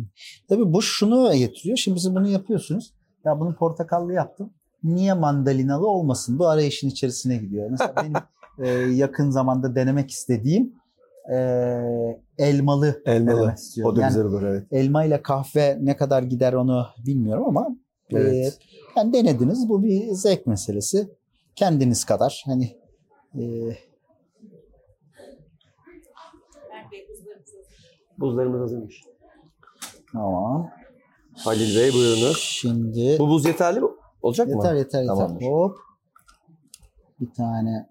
[0.49, 1.77] Tabii bu şunu getiriyor.
[1.77, 2.95] Şimdi siz bunu yapıyorsunuz.
[3.25, 4.51] Ya bunu portakallı yaptım.
[4.85, 6.39] Niye mandalinalı olmasın?
[6.39, 7.71] Bu arayışın içerisine gidiyor.
[7.71, 8.15] Mesela benim
[8.59, 10.73] e, yakın zamanda denemek istediğim
[11.33, 11.37] e,
[12.39, 13.37] elmalı, Elmalı.
[13.37, 13.93] denemek istiyorum.
[13.93, 14.67] O da Yani güzel olur evet.
[14.73, 17.77] elma ile kahve ne kadar gider onu bilmiyorum ama
[18.17, 18.59] Evet.
[18.61, 21.09] e, yani denediniz bu bir zevk meselesi.
[21.57, 22.77] Kendiniz kadar hani
[23.35, 23.43] e,
[28.19, 29.03] Buzlarımız hazırmış.
[30.13, 30.71] tamam.
[31.37, 32.39] Halil Bey buyurunuz.
[32.39, 33.89] Şimdi Bu buz yeterli mi?
[34.23, 34.55] Olacak mı?
[34.55, 35.49] yeter yeter yeter.
[35.49, 35.77] Hop.
[37.21, 37.89] Bir tane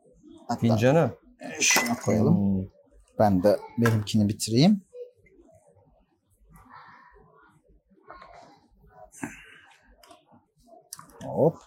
[0.47, 1.11] hatta
[1.59, 2.36] şuna koyalım.
[2.38, 2.67] Hmm.
[3.19, 4.82] Ben de benimkini bitireyim.
[11.36, 11.57] Hop.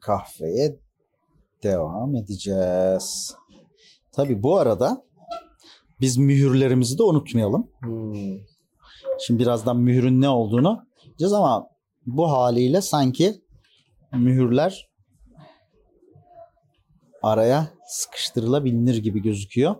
[0.00, 0.78] Kahveye
[1.62, 3.36] devam edeceğiz.
[4.12, 5.04] Tabii bu arada
[6.00, 7.70] biz mühürlerimizi de unutmayalım.
[7.80, 8.38] Hmm.
[9.18, 11.68] Şimdi birazdan mühürün ne olduğunu diyeceğiz ama
[12.06, 13.42] bu haliyle sanki
[14.12, 14.88] mühürler
[17.22, 19.76] araya sıkıştırılabilir gibi gözüküyor.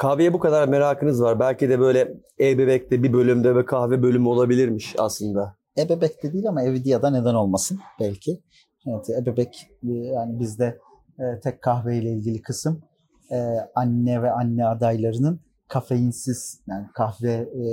[0.00, 1.40] Kahveye bu kadar merakınız var.
[1.40, 5.56] Belki de böyle e-bebekte bir bölümde ve kahve bölümü olabilirmiş aslında.
[5.78, 8.40] Ebebek de değil ama Evidia'da neden olmasın belki.
[8.86, 10.78] Evet, ebebek e, yani bizde
[11.18, 12.82] e, tek kahve ile ilgili kısım
[13.30, 13.36] e,
[13.74, 17.66] anne ve anne adaylarının kafeinsiz yani kahve e,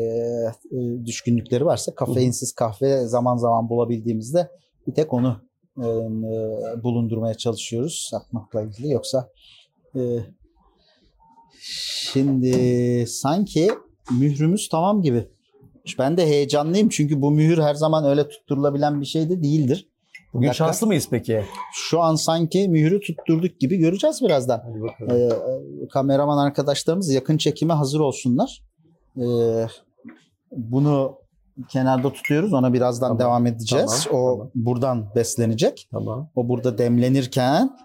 [0.71, 4.51] e, düşkünlükleri varsa kafeinsiz kahve zaman zaman bulabildiğimizde
[4.87, 5.41] bir tek onu
[5.77, 9.29] e, e, bulundurmaya çalışıyoruz satmakla ilgili yoksa
[9.95, 10.01] e,
[12.11, 13.71] şimdi sanki
[14.19, 15.27] mührümüz tamam gibi.
[15.99, 19.87] Ben de heyecanlıyım çünkü bu mühür her zaman öyle tutturulabilen bir şey de değildir.
[20.33, 20.65] Bugün dakika.
[20.65, 21.43] şanslı mıyız peki?
[21.73, 24.63] Şu an sanki mühürü tutturduk gibi göreceğiz birazdan.
[25.11, 25.29] Ee,
[25.93, 28.63] kameraman arkadaşlarımız yakın çekime hazır olsunlar.
[29.17, 29.67] Ee,
[30.51, 31.17] bunu
[31.69, 32.53] kenarda tutuyoruz.
[32.53, 34.03] Ona birazdan Tamam, devam edeceğiz.
[34.03, 34.51] tamam, o tamam.
[34.55, 35.87] buradan beslenecek.
[35.91, 36.29] Tamam.
[36.35, 37.77] O burada demlenirken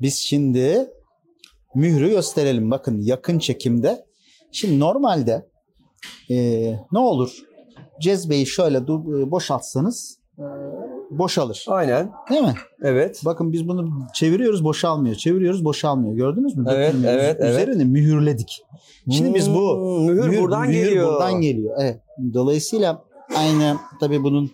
[0.00, 0.90] biz şimdi
[1.74, 2.70] mührü gösterelim.
[2.70, 4.04] Bakın yakın çekimde.
[4.52, 5.46] Şimdi normalde
[6.30, 6.36] e,
[6.92, 7.36] ne olur?
[8.00, 10.42] Cezveyi şöyle e, boşaltsanız e,
[11.10, 11.64] boşalır.
[11.68, 12.10] Aynen.
[12.30, 12.54] Değil mi?
[12.82, 13.20] Evet.
[13.24, 15.14] Bakın biz bunu çeviriyoruz boşalmıyor.
[15.14, 16.14] Çeviriyoruz boşalmıyor.
[16.16, 16.64] Gördünüz mü?
[16.70, 17.14] Evet, Dökülmüyor.
[17.14, 17.50] evet, evet.
[17.50, 18.62] Üzerini mühürledik.
[19.10, 21.08] Şimdi biz bu Hmm, mühür, buradan mühür geliyor.
[21.12, 21.76] buradan geliyor.
[21.80, 22.00] Evet.
[22.34, 23.04] Dolayısıyla
[23.36, 24.50] aynı tabii bunun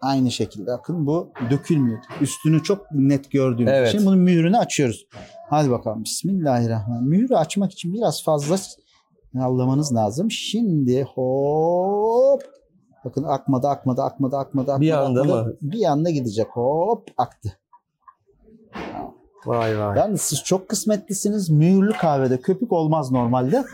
[0.00, 1.98] aynı şekilde bakın bu dökülmüyor.
[2.20, 3.88] Üstünü çok net gördüğümüz Evet.
[3.94, 5.06] için bunun mühürünü açıyoruz.
[5.54, 6.04] Hadi bakalım.
[6.04, 7.08] Bismillahirrahmanirrahim.
[7.08, 8.56] Mühürü açmak için biraz fazla
[9.34, 10.30] yallamanız lazım.
[10.30, 12.42] Şimdi hop
[13.04, 14.80] Bakın akmadı, akmadı, akmadı, akmadı, akmadı.
[14.80, 15.44] Bir anda akmadı.
[15.44, 15.56] mı?
[15.62, 16.46] Bir anda gidecek.
[16.50, 17.58] Hop aktı.
[19.46, 19.98] Vay vay.
[19.98, 21.50] Yalnız siz çok kısmetlisiniz.
[21.50, 23.64] Mühürlü kahvede köpük olmaz normalde.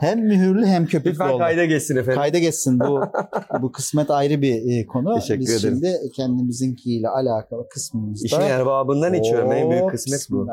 [0.00, 2.20] hem mühürlü hem köpüklü Lütfen kayda geçsin efendim.
[2.20, 3.00] Kayda geçsin bu
[3.62, 5.14] bu kısmet ayrı bir e, konu.
[5.14, 5.78] Teşekkür Biz ederim.
[5.82, 8.26] şimdi kendimizinkiyle alakalı kısmımızda.
[8.26, 9.52] İşin erbabından içiyorum.
[9.52, 10.46] En büyük Hop, kısmet bu.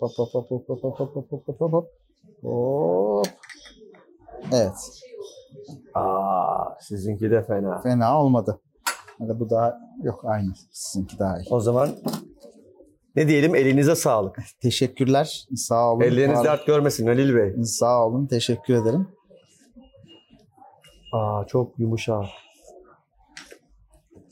[0.00, 1.88] Hop hop hop hop hop hop hop hop hop hop hop hop.
[2.42, 3.26] Hop.
[4.52, 4.74] Evet.
[5.94, 7.80] Aa, sizinki de fena.
[7.80, 8.60] Fena olmadı.
[9.18, 10.52] Hadi bu daha yok aynı.
[10.70, 11.46] Sizinki daha iyi.
[11.50, 11.90] O zaman
[13.16, 14.36] ne diyelim elinize sağlık.
[14.60, 15.46] Teşekkürler.
[15.56, 16.00] Sağ olun.
[16.00, 17.64] Elleriniz Var- dert görmesin Halil Bey.
[17.64, 18.26] Sağ olun.
[18.26, 19.08] Teşekkür ederim.
[21.12, 22.24] Aa çok yumuşak.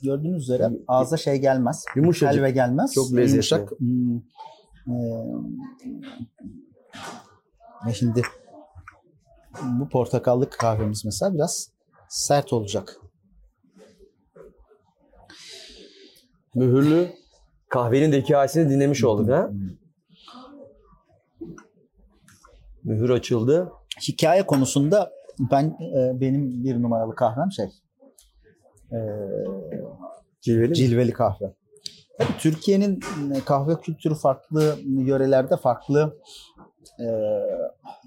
[0.03, 1.85] Gördüğünüz üzere ağza şey gelmez.
[1.97, 2.39] Yumuşacık.
[2.39, 2.93] Helve gelmez.
[2.95, 3.35] Çok lezzetli.
[3.35, 3.71] Yumuşak.
[3.79, 4.17] Hmm,
[4.87, 5.27] eee,
[7.87, 8.23] ve şimdi
[9.63, 11.71] bu portakallı kahvemiz mesela biraz
[12.09, 12.97] sert olacak.
[16.55, 17.13] Mühürlü
[17.71, 19.51] kahvenin de hikayesini dinlemiş olduk ha.
[22.85, 23.73] Mühür açıldı.
[24.09, 25.11] Hikaye konusunda
[25.51, 25.65] ben
[25.97, 27.67] e, benim bir numaralı kahvem şey
[28.93, 29.01] eee,
[30.41, 30.75] Cilveli mi?
[30.75, 31.55] cilveli kahve.
[32.19, 33.01] Tabii Türkiye'nin
[33.35, 36.19] e, kahve kültürü farklı yörelerde farklı
[37.01, 37.07] e,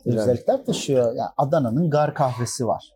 [0.05, 1.05] özellikler taşıyor.
[1.15, 2.95] Yani Adana'nın gar kahvesi var.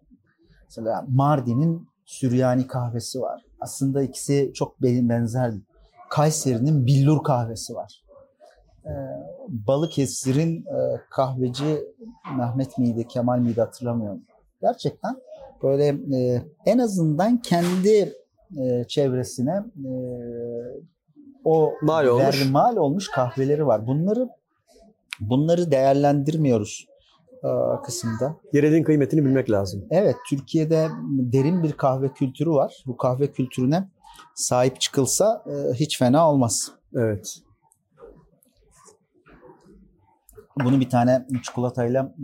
[0.63, 3.41] Mesela Mardin'in Süryani kahvesi var.
[3.59, 5.53] Aslında ikisi çok be- benzer.
[6.09, 8.03] Kayseri'nin billur kahvesi var.
[8.85, 8.91] E,
[9.47, 11.83] Balıkesir'in e, kahveci
[12.37, 14.21] Mehmet miydi, Kemal miydi hatırlamıyorum.
[14.61, 15.15] Gerçekten
[15.63, 15.87] böyle
[16.17, 18.13] e, en azından kendi
[18.57, 19.91] e, çevresine e,
[21.45, 22.49] o Mal olmuş.
[22.51, 23.87] mal olmuş kahveleri var.
[23.87, 24.29] Bunları
[25.19, 26.87] bunları değerlendirmiyoruz
[27.43, 27.49] e,
[27.85, 28.35] kısımda.
[28.53, 29.85] Yerin kıymetini bilmek lazım.
[29.89, 32.83] Evet, Türkiye'de derin bir kahve kültürü var.
[32.87, 33.87] Bu kahve kültürüne
[34.35, 36.71] sahip çıkılsa e, hiç fena olmaz.
[36.95, 37.37] Evet.
[40.63, 42.15] Bunu bir tane çikolatayla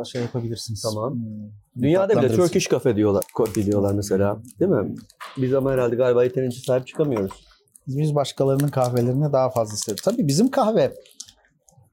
[0.00, 0.82] e, şey yapabilirsiniz.
[0.82, 1.14] Tamam.
[1.14, 2.36] Hmm, Dünyada bile.
[2.36, 3.24] Turkish Cafe diyorlar,
[3.54, 4.42] diyorlar mesela.
[4.60, 4.94] Değil mi?
[5.36, 7.46] Biz ama herhalde galiba yeterince sahip çıkamıyoruz.
[7.86, 10.04] Biz başkalarının kahvelerini daha fazla seviyoruz.
[10.04, 10.94] Tabii bizim kahve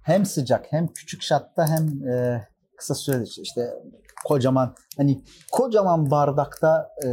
[0.02, 3.74] hem sıcak hem küçük şatta hem e, kısa sürede işte
[4.26, 7.10] kocaman hani kocaman bardakta e,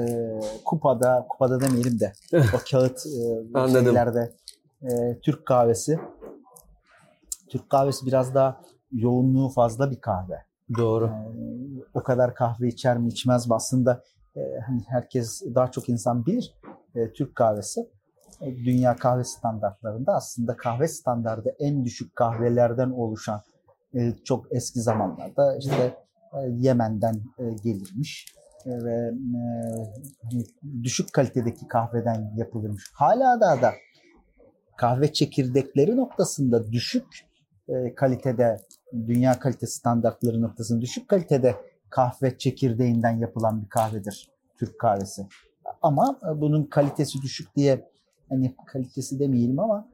[0.64, 4.32] kupada kupada demeyelim de o kağıt e, şeylerde
[4.82, 5.98] e, Türk kahvesi
[7.48, 8.61] Türk kahvesi biraz daha
[8.92, 10.44] yoğunluğu fazla bir kahve.
[10.78, 11.07] Doğru.
[11.07, 14.02] Ee, o kadar kahve içer mi içmez mi aslında
[14.36, 16.55] e, hani herkes daha çok insan bilir
[16.94, 17.90] e, Türk kahvesi
[18.40, 23.42] e, dünya kahve standartlarında aslında kahve standardı en düşük kahvelerden oluşan
[23.94, 26.03] e, çok eski zamanlarda işte e,
[26.43, 28.35] Yemen'den e, gelirmiş
[28.66, 29.43] e, ve e,
[30.22, 30.45] hani
[30.82, 32.91] düşük kalitedeki kahveden yapılırmış.
[32.93, 33.72] Hala da da
[34.76, 37.07] kahve çekirdekleri noktasında düşük
[37.68, 38.61] e, kalitede
[39.07, 41.55] dünya kalite standartları noktasında düşük kalitede
[41.91, 45.26] kahve çekirdeğinden yapılan bir kahvedir Türk kahvesi.
[45.82, 47.89] Ama e, bunun kalitesi düşük diye
[48.28, 49.89] hani kalitesi demeyelim ama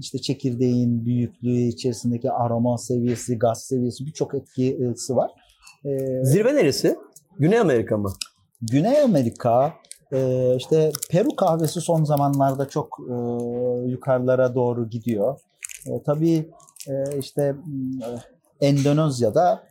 [0.00, 5.30] işte çekirdeğin büyüklüğü içerisindeki aroma seviyesi, gaz seviyesi birçok etkisi var.
[5.84, 6.96] E, Zirve neresi?
[7.38, 8.12] Güney Amerika mı?
[8.62, 9.72] Güney Amerika
[10.12, 13.14] e, işte Peru kahvesi son zamanlarda çok e,
[13.90, 15.40] yukarılara doğru gidiyor.
[15.86, 16.50] E, tabii
[17.18, 17.54] işte
[18.60, 19.62] Endonezya'da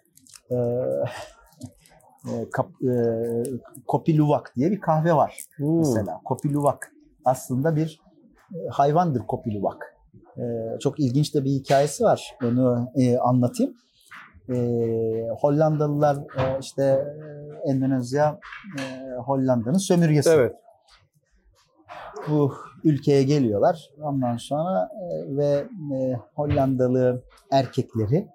[3.87, 6.21] Kopi Luwak diye bir kahve var mesela.
[6.25, 6.91] Kopi Luwak
[7.25, 8.01] aslında bir
[8.71, 9.95] hayvandır Kopi Luwak.
[10.37, 10.43] E,
[10.79, 12.35] çok ilginç de bir hikayesi var.
[12.43, 13.73] Onu e, anlatayım.
[14.49, 14.57] E,
[15.39, 18.39] Hollandalılar e, işte e, Endonezya
[18.79, 20.29] e, Hollanda'nın sömürgesi.
[20.29, 20.55] Evet.
[22.29, 23.89] Bu ülkeye geliyorlar.
[24.01, 28.27] Ondan sonra e, ve e, Hollandalı erkekleri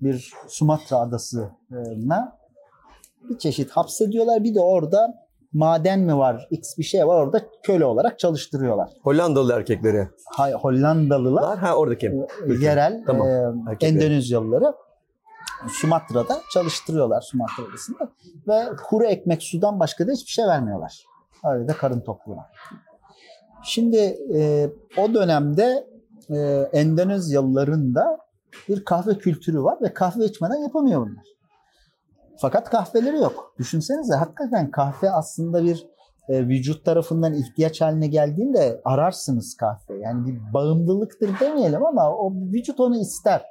[0.00, 2.38] bir Sumatra adasına
[3.28, 4.44] bir çeşit hapsediyorlar.
[4.44, 8.90] Bir de orada maden mi var, x bir şey var orada köle olarak çalıştırıyorlar.
[9.02, 10.08] Hollandalı erkekleri.
[10.36, 12.06] Hay, Hollandalılar Var ha oradaki.
[12.06, 13.28] e, yerel Tamam.
[13.28, 13.86] e.
[13.86, 14.74] Endonezyalıları
[15.68, 18.08] Sumatra'da çalıştırıyorlar Sumatra adasında
[18.48, 21.04] ve kuru ekmek sudan başka da hiçbir şey vermiyorlar.
[21.44, 22.46] Öyle de karın tokluğuna.
[23.62, 23.96] Şimdi
[24.34, 25.86] e, o dönemde
[26.30, 26.38] e,
[26.72, 28.18] Endonezyalıların da
[28.68, 31.24] bir kahve kültürü var ve kahve içmeden yapamıyor bunlar.
[32.40, 33.54] Fakat kahveleri yok.
[33.58, 35.86] Düşünsenize hakikaten kahve aslında bir
[36.28, 39.98] e, vücut tarafından ihtiyaç haline geldiğinde ararsınız kahve.
[40.00, 43.42] Yani bir bağımlılıktır demeyelim ama o vücut onu ister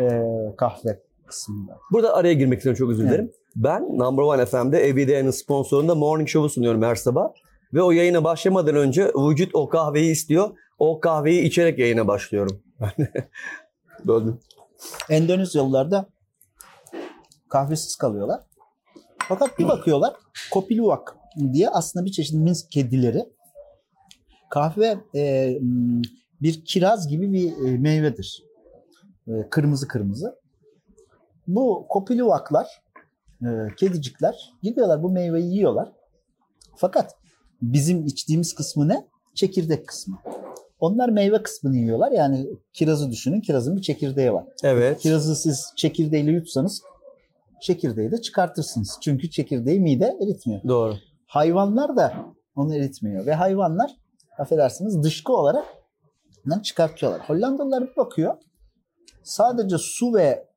[0.00, 0.22] e,
[0.56, 1.78] kahve kısmında.
[1.92, 3.12] Burada araya girmek istiyorum çok özür Evet.
[3.12, 3.32] dilerim.
[3.56, 7.28] Ben Number One FM'de Everyday'ın sponsorunda Morning Show'u sunuyorum her sabah.
[7.74, 10.50] Ve o yayına başlamadan önce vücut o kahveyi istiyor.
[10.78, 12.62] O kahveyi içerek yayına başlıyorum.
[14.06, 14.40] Böldüm.
[15.10, 16.06] Endonezyalılar da
[17.48, 18.40] kahvesiz kalıyorlar.
[19.18, 20.14] Fakat bir bakıyorlar
[20.52, 21.16] Kopi Luwak
[21.52, 23.24] diye aslında bir çeşit Minsk kedileri.
[24.50, 25.54] Kahve e,
[26.42, 28.44] bir kiraz gibi bir e, meyvedir.
[29.28, 30.38] E, kırmızı kırmızı.
[31.46, 32.66] Bu Kopi Luwaklar,
[33.42, 35.92] e, kedicikler gidiyorlar bu meyveyi yiyorlar.
[36.76, 37.16] Fakat
[37.62, 39.06] bizim içtiğimiz kısmı ne?
[39.34, 40.18] Çekirdek kısmı.
[40.80, 42.12] Onlar meyve kısmını yiyorlar.
[42.12, 43.40] Yani kirazı düşünün.
[43.40, 44.44] Kirazın bir çekirdeği var.
[44.62, 45.00] Evet.
[45.00, 46.82] Kirazı siz çekirdeğiyle yutsanız
[47.62, 48.98] çekirdeği de çıkartırsınız.
[49.02, 50.60] Çünkü çekirdeği mide eritmiyor.
[50.68, 50.94] Doğru.
[51.26, 52.12] Hayvanlar da
[52.56, 53.26] onu eritmiyor.
[53.26, 53.90] Ve hayvanlar
[54.38, 55.64] affedersiniz dışkı olarak
[56.62, 57.20] çıkartıyorlar.
[57.28, 58.36] Hollandalılar bir bakıyor.
[59.22, 60.48] Sadece su ve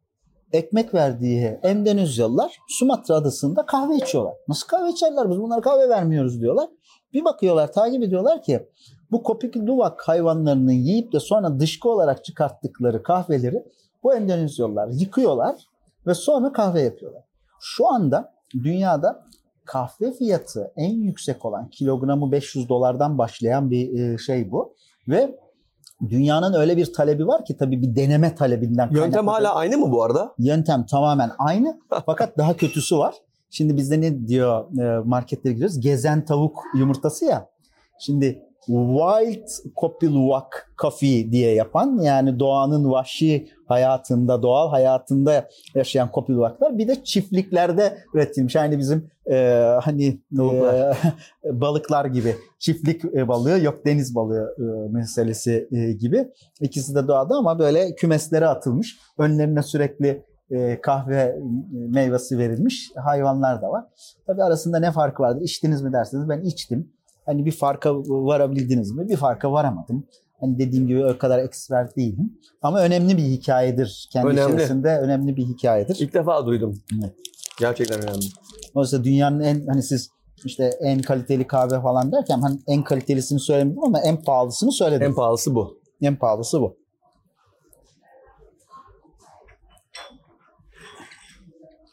[0.53, 4.33] ekmek verdiği Endonezyalılar Sumatra adasında kahve içiyorlar.
[4.47, 5.29] Nasıl kahve içerler?
[5.29, 6.69] Biz bunlara kahve vermiyoruz diyorlar.
[7.13, 8.69] Bir bakıyorlar, takip ediyorlar ki
[9.11, 13.63] bu kopik duvak hayvanlarını yiyip de sonra dışkı olarak çıkarttıkları kahveleri
[14.03, 15.55] bu Endonezyalılar yıkıyorlar
[16.07, 17.23] ve sonra kahve yapıyorlar.
[17.59, 19.25] Şu anda dünyada
[19.65, 24.75] kahve fiyatı en yüksek olan kilogramı 500 dolardan başlayan bir e, şey bu
[25.07, 25.39] ve
[26.09, 30.03] dünyanın öyle bir talebi var ki tabii bir deneme talebinden Yöntem hala aynı mı bu
[30.03, 30.33] arada?
[30.37, 33.15] Yöntem tamamen aynı fakat daha kötüsü var.
[33.49, 35.79] Şimdi bizde ne diyor e, marketlere giriyoruz?
[35.79, 37.49] Gezen tavuk yumurtası ya.
[37.99, 46.87] Şimdi Wild Kopiluwak Coffee diye yapan yani doğanın vahşi hayatında, doğal hayatında yaşayan kopiluwaklar bir
[46.87, 48.55] de çiftliklerde üretilmiş.
[48.55, 49.35] Yani bizim e,
[49.81, 50.93] hani e,
[51.61, 56.27] balıklar gibi çiftlik e, balığı yok deniz balığı e, meselesi e, gibi.
[56.61, 58.99] İkisi de doğada ama böyle kümeslere atılmış.
[59.17, 61.39] Önlerine sürekli e, kahve e,
[61.71, 63.85] meyvesi verilmiş hayvanlar da var.
[64.27, 65.41] Tabii arasında ne farkı vardır?
[65.41, 66.93] İçtiniz mi derseniz ben içtim.
[67.25, 69.09] Hani bir farka varabildiniz mi?
[69.09, 70.07] Bir farka varamadım.
[70.39, 72.39] Hani dediğim gibi o kadar ekspert değilim.
[72.61, 74.09] Ama önemli bir hikayedir.
[74.11, 74.53] Kendi Önemli.
[74.53, 75.97] içerisinde önemli bir hikayedir.
[75.99, 76.81] İlk defa duydum.
[77.59, 78.25] Gerçekten önemli.
[78.75, 80.09] Oysa dünyanın en hani siz
[80.45, 85.07] işte en kaliteli kahve falan derken hani en kalitelisini söylemedim ama en pahalısını söyledim.
[85.07, 85.77] En pahalısı bu.
[86.01, 86.77] En pahalısı bu.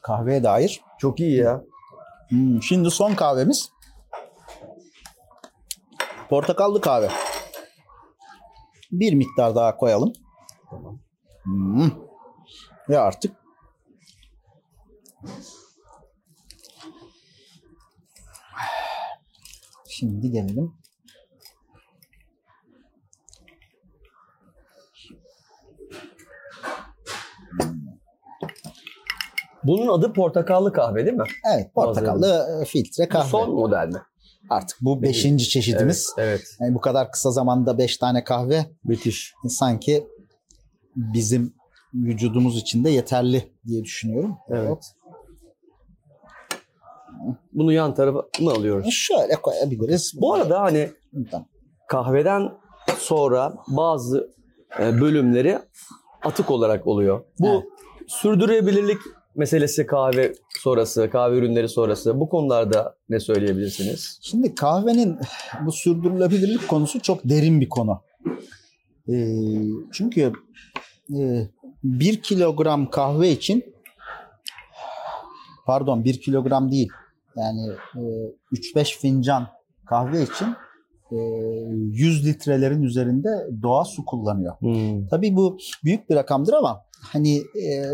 [0.02, 0.80] Kahveye dair.
[0.98, 1.64] Çok iyi ya.
[2.28, 3.70] Hmm, şimdi son kahvemiz.
[6.28, 7.08] Portakallı kahve.
[8.92, 10.12] Bir miktar daha koyalım.
[11.44, 11.90] Hmm.
[12.88, 13.36] Ve artık
[19.88, 20.74] Şimdi gelelim.
[29.64, 31.24] Bunun adı portakallı kahve değil mi?
[31.54, 33.28] Evet, portakallı filtre Bu kahve.
[33.28, 34.02] son model mi?
[34.50, 36.14] Artık bu beşinci çeşidimiz.
[36.18, 36.56] Evet, evet.
[36.60, 39.34] Yani bu kadar kısa zamanda beş tane kahve Müthiş.
[39.48, 40.06] sanki
[40.96, 41.54] bizim
[41.94, 44.36] vücudumuz için de yeterli diye düşünüyorum.
[44.48, 44.84] Evet.
[47.52, 48.90] Bunu yan tarafa mı alıyoruz?
[48.90, 50.12] Şöyle koyabiliriz.
[50.20, 50.90] Bu arada hani
[51.30, 51.46] Tamam.
[51.88, 52.42] kahveden
[52.98, 54.30] sonra bazı
[54.80, 55.58] e, bölümleri
[56.24, 57.24] atık olarak oluyor.
[57.38, 57.64] Bu Evet.
[58.06, 58.98] sürdürülebilirlik
[59.38, 62.20] meselesi kahve sonrası, kahve ürünleri sonrası.
[62.20, 64.18] Bu konularda ne söyleyebilirsiniz?
[64.22, 65.18] Şimdi kahvenin
[65.66, 68.02] bu sürdürülebilirlik konusu çok derin bir konu.
[69.08, 69.44] Ee,
[69.92, 70.32] çünkü
[71.18, 71.48] e,
[71.84, 73.74] bir kilogram kahve için
[75.66, 76.88] pardon bir kilogram değil
[77.36, 78.02] yani e,
[78.52, 79.46] 3-5 fincan
[79.86, 80.46] kahve için
[81.12, 83.28] e, 100 litrelerin üzerinde
[83.62, 84.54] doğa su kullanıyor.
[85.10, 87.84] Tabii bu büyük bir rakamdır ama hani e,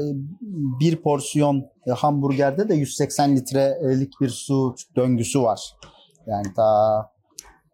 [0.80, 5.76] bir porsiyon e, hamburgerde de 180 litrelik bir su döngüsü var.
[6.26, 7.10] Yani ta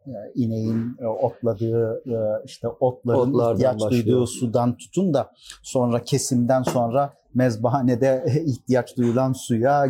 [0.07, 4.05] e, ineğin e, otladığı e, işte otların Otlardan ihtiyaç başlıyor.
[4.07, 9.87] duyduğu sudan tutun da sonra kesimden sonra mezbahanede ihtiyaç duyulan suya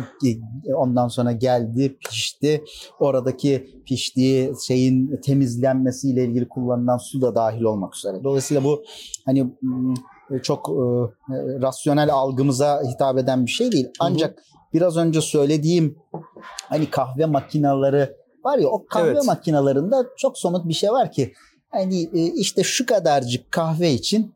[0.67, 2.63] e, ondan sonra geldi pişti
[2.99, 8.23] oradaki piştiği şeyin temizlenmesiyle ilgili kullanılan su da dahil olmak üzere.
[8.23, 8.83] Dolayısıyla bu
[9.25, 9.53] hani
[10.43, 10.73] çok e,
[11.61, 13.87] rasyonel algımıza hitap eden bir şey değil.
[13.99, 14.39] Ancak
[14.73, 15.97] biraz önce söylediğim
[16.69, 18.15] hani kahve makineleri
[18.45, 19.25] var ya o kahve Evet.
[19.25, 21.33] makinelerinde çok somut bir şey var ki
[21.69, 24.33] hani e, işte şu kadarcık kahve için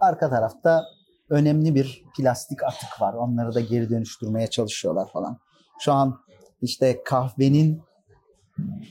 [0.00, 0.84] arka tarafta
[1.30, 3.14] önemli bir plastik atık var.
[3.14, 5.38] Onları da geri dönüştürmeye çalışıyorlar falan.
[5.80, 6.18] Şu an
[6.62, 7.82] işte kahvenin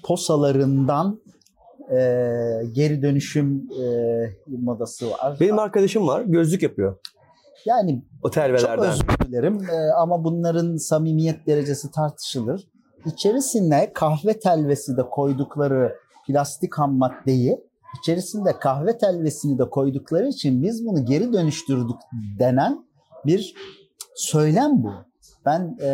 [0.03, 1.19] posalarından
[1.91, 1.97] e,
[2.71, 3.85] geri dönüşüm e,
[4.47, 5.37] modası var.
[5.39, 6.97] Benim arkadaşım var, gözlük yapıyor.
[7.65, 8.89] Yani O çok telvelerden.
[8.89, 12.67] özür dilerim e, ama bunların samimiyet derecesi tartışılır.
[13.05, 15.95] İçerisine kahve telvesi de koydukları
[16.27, 17.59] plastik ham maddeyi
[17.99, 21.95] içerisinde kahve telvesini de koydukları için biz bunu geri dönüştürdük
[22.39, 22.85] denen
[23.25, 23.55] bir
[24.15, 24.91] söylem bu.
[25.45, 25.87] Ben e,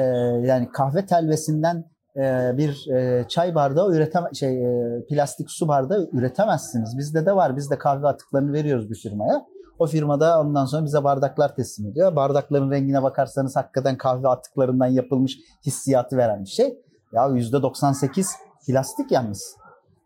[0.48, 1.86] yani kahve telvesinden
[2.16, 6.98] e, bir e, çay bardağı üretem şey e, plastik su bardağı üretemezsiniz.
[6.98, 7.58] Bizde de var.
[7.58, 9.46] Biz de kahve atıklarını veriyoruz bir firmaya.
[9.80, 12.16] O firmada ondan sonra bize bardaklar teslim ediyor.
[12.16, 16.78] Bardakların rengine bakarsanız hakikaten kahve atıklarından yapılmış hissiyatı veren bir şey.
[17.14, 18.28] Ya %98
[18.68, 19.56] plastik yalnız.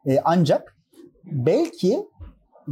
[0.08, 0.76] E, ancak
[1.24, 2.06] belki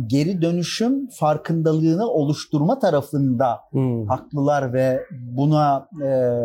[0.08, 4.08] geri dönüşüm farkındalığını oluşturma tarafında Hmm.
[4.08, 6.40] haklılar ve buna e,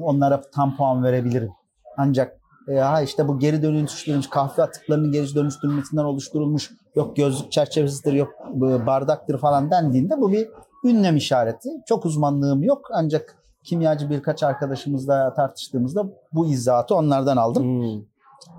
[0.00, 1.50] onlara tam puan verebilirim.
[1.96, 8.12] Ancak e, ha işte bu geri dönüştürülmüş kahve atıklarının geri dönüştürülmesinden oluşturulmuş yok gözlük çerçevesidir
[8.12, 10.48] yok bu bardaktır falan dendiğinde bu bir
[10.84, 11.70] ünlem işareti.
[11.86, 17.62] Çok uzmanlığım yok ancak kimyacı birkaç arkadaşımızla tartıştığımızda bu izahatı onlardan aldım.
[17.62, 18.02] Hmm.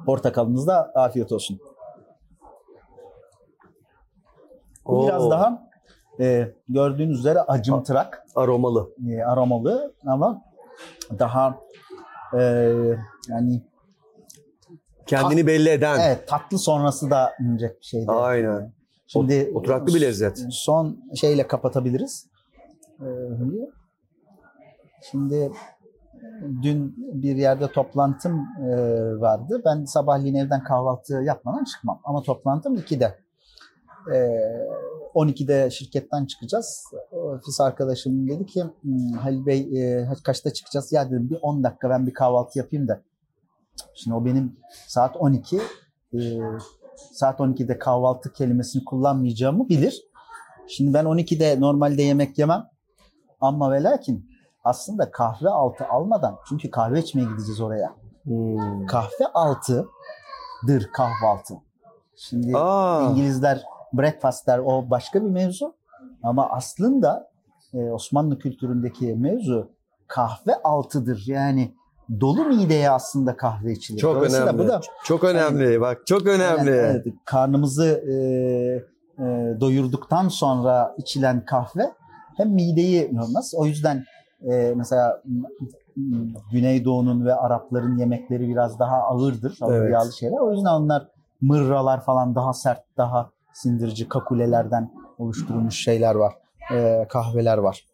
[0.05, 1.59] Portakalınızda afiyet olsun.
[4.85, 5.69] Bu Oo, biraz daha
[6.19, 8.25] e, gördüğünüz üzere acımtırak.
[8.35, 8.89] aromalı.
[9.09, 10.41] e, aromalı ama
[11.19, 11.59] daha
[12.33, 12.41] e,
[13.29, 13.63] yani
[15.05, 15.99] Kendini belli eden.
[15.99, 18.11] evet tatlı sonrası da inecek bir şeydi.
[18.11, 18.73] Aynen.
[19.07, 20.45] Şimdi Oturaklı bir lezzet.
[20.49, 22.27] Son şeyle kapatabiliriz.
[23.01, 23.05] Ee.
[25.11, 25.51] Şimdi
[26.63, 28.71] dün bir yerde toplantım e,
[29.19, 29.61] vardı.
[29.65, 32.01] Ben sabahleyin evden kahvaltı yapmadan çıkmam.
[32.03, 33.19] Ama toplantım 2'de.
[35.17, 36.83] Ee, 12'de şirketten çıkacağız.
[37.11, 40.91] Ofis arkadaşım dedi ki "Hmm, Halil Bey e, kaçta çıkacağız?
[40.91, 43.01] Ya dedim bir 10 dakika ben bir kahvaltı yapayım da.
[43.95, 44.57] Şimdi o benim
[44.87, 45.57] saat 12.
[46.13, 46.19] e,
[47.13, 50.01] saat 12'de kahvaltı kelimesini kullanmayacağımı bilir.
[50.67, 52.67] Şimdi ben 12'de normalde yemek yemem.
[53.41, 54.29] Ama ve lakin
[54.63, 57.95] aslında kahve altı almadan çünkü kahve içmeye gideceğiz oraya.
[58.23, 58.85] Hmm.
[58.85, 61.53] Kahve altıdır kahvaltı.
[62.15, 63.63] Şimdi Aa, İngilizler
[63.93, 65.75] breakfast der o başka bir mevzu.
[66.23, 67.29] Ama aslında
[67.73, 69.71] e, Osmanlı kültüründeki mevzu
[70.07, 71.23] kahve altıdır.
[71.27, 71.73] Yani
[72.21, 73.99] dolu mideye aslında kahve içilir.
[73.99, 74.57] Çok önemli.
[74.57, 75.81] Bu da Çok önemli.
[75.81, 76.69] Bak çok önemli.
[76.69, 78.13] yani, evet, karnımızı e,
[79.23, 81.91] e, doyurduktan sonra içilen kahve
[82.37, 83.53] hem mideyi yormaz.
[83.57, 84.03] O yüzden
[84.51, 85.21] e, mesela
[86.51, 89.57] Güneydoğu'nun ve Arapların yemekleri biraz daha ağırdır.
[89.61, 89.93] Ağır Evet.
[89.93, 90.37] yağlı şeyler.
[90.37, 91.07] O yüzden onlar
[91.41, 93.29] mırralar falan daha sert, daha
[93.61, 96.33] sindirici kakulelerden oluşturulmuş şeyler var.
[96.73, 97.85] E, kahveler var.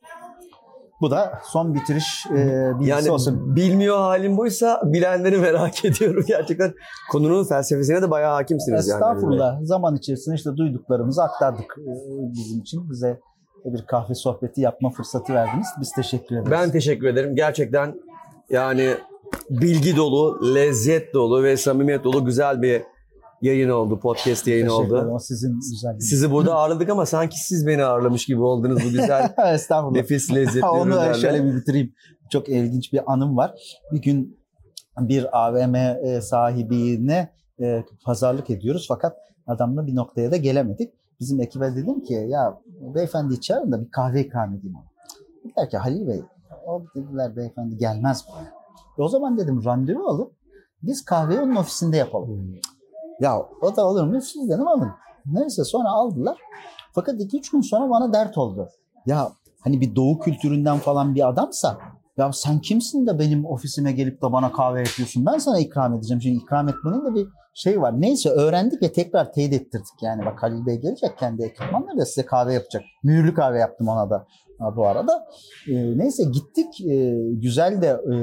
[1.01, 3.55] Bu da son bitiriş e, bilgisi Yani olsun.
[3.55, 6.73] bilmiyor halim buysa bilenleri merak ediyorum gerçekten.
[7.11, 8.97] Konunun felsefesine de bayağı hakimsiniz yani.
[8.97, 9.57] Estağfurullah.
[9.61, 11.91] Zaman içerisinde işte duyduklarımızı aktardık e,
[12.33, 12.89] bizim için.
[12.89, 13.19] Bize
[13.65, 15.67] bir kahve sohbeti yapma fırsatı verdiniz.
[15.81, 16.51] Biz teşekkür ederiz.
[16.51, 17.35] Ben teşekkür ederim.
[17.35, 17.95] Gerçekten
[18.49, 18.93] yani
[19.49, 22.81] bilgi dolu, lezzet dolu ve samimiyet dolu güzel bir
[23.43, 23.99] yayın oldu.
[23.99, 24.69] Podcast ederim.
[24.71, 25.17] oldu.
[25.19, 26.09] Sizin güzelliğiniz.
[26.09, 29.95] Sizi burada ağırladık ama sanki siz beni ağırlamış gibi oldunuz bu güzel Estağfurullah.
[29.95, 31.13] nefis lezzetli Onu ürünlerle.
[31.13, 31.93] şöyle bir bitireyim.
[32.31, 33.53] Çok ilginç bir anım var.
[33.91, 34.39] Bir gün
[34.99, 39.17] bir AVM e, sahibine e, pazarlık ediyoruz fakat
[39.47, 40.93] adamla bir noktaya da gelemedik.
[41.19, 42.59] Bizim ekibe dedim ki ya
[42.95, 44.85] beyefendi çağırın da bir kahve ikram edeyim ona.
[45.45, 46.21] Dediler ki Halil Bey
[46.67, 48.53] o dediler beyefendi gelmez buraya.
[48.99, 50.31] E, o zaman dedim randevu alıp
[50.83, 52.55] biz kahveyi onun ofisinde yapalım.
[53.23, 54.21] Ya o da olur mu?
[54.21, 54.91] Siz dedim alın.
[55.25, 56.37] Neyse sonra aldılar.
[56.95, 58.69] Fakat 2-3 gün sonra bana dert oldu.
[59.05, 61.77] Ya hani bir doğu kültüründen falan bir adamsa
[62.17, 65.25] ya sen kimsin de benim ofisime gelip de bana kahve yapıyorsun?
[65.25, 66.21] Ben sana ikram edeceğim.
[66.21, 68.01] Şimdi ikram etmenin de bir şey var.
[68.01, 70.01] Neyse öğrendik ve tekrar teyit ettirdik.
[70.01, 72.83] Yani bak Halil Bey gelecek kendi ekipmanlarıyla size kahve yapacak.
[73.03, 74.25] Mühürlü kahve yaptım ona da
[74.75, 75.27] bu arada.
[75.69, 76.81] Ee, neyse gittik.
[76.81, 78.15] Ee, güzel de e,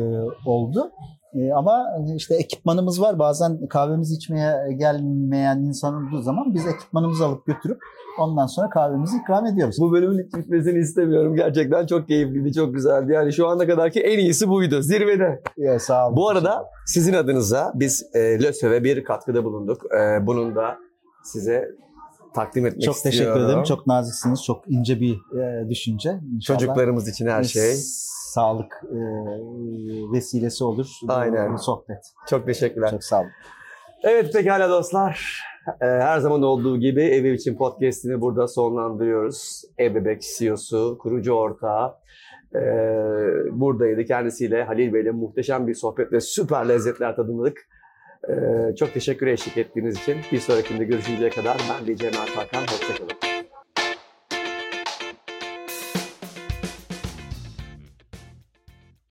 [0.49, 0.93] oldu.
[1.35, 3.19] Ee, ama işte ekipmanımız var.
[3.19, 7.79] Bazen kahvemizi içmeye gelmeyen insan olduğu zaman biz ekipmanımızı alıp götürüp
[8.19, 9.77] ondan sonra kahvemizi ikram ediyoruz.
[9.81, 11.37] Bu bölümün bitmesini istemiyorum.
[11.37, 13.13] Gerçekten çok keyifliydi, çok güzeldi.
[13.13, 14.83] Yani şu ana kadarki en iyisi buydu.
[14.83, 15.43] Zirvede.
[15.57, 16.17] Ya, sağ olun.
[16.17, 19.83] Bu arada sizin adınıza biz e, LÖSEV'e bir katkıda bulunduk.
[19.95, 20.77] E, bunun da
[21.25, 21.69] size
[22.35, 23.19] takdim etmek çok istiyorum.
[23.19, 23.63] teşekkür ederim.
[23.63, 24.45] Çok naziksiniz.
[24.45, 26.21] Çok ince bir e, düşünce.
[26.35, 27.75] İnşallah Çocuklarımız için her şey.
[28.35, 28.99] Sağlık e,
[30.13, 30.87] vesilesi olur.
[31.03, 31.57] bu Aynen.
[31.57, 32.13] Sohbet.
[32.29, 32.91] Çok teşekkürler.
[32.91, 33.31] Çok sağ olun.
[34.03, 35.45] Evet pekala dostlar.
[35.81, 39.63] Ee, Her zaman olduğu gibi Ev için podcastini burada sonlandırıyoruz.
[39.81, 41.95] Ebebek CEO'su, kurucu ortağı
[42.55, 42.61] ee,
[43.53, 44.05] buradaydı.
[44.05, 47.59] Kendisiyle Halil Bey'le muhteşem bir sohbet ve süper lezzetler tadımladık.
[48.29, 50.17] Ee, Çok teşekkür eşlik ettiğiniz için.
[50.33, 52.63] Bir sonrakinde görüşünceye kadar ben Mert Hakan.
[52.63, 53.30] Hoşçakalın.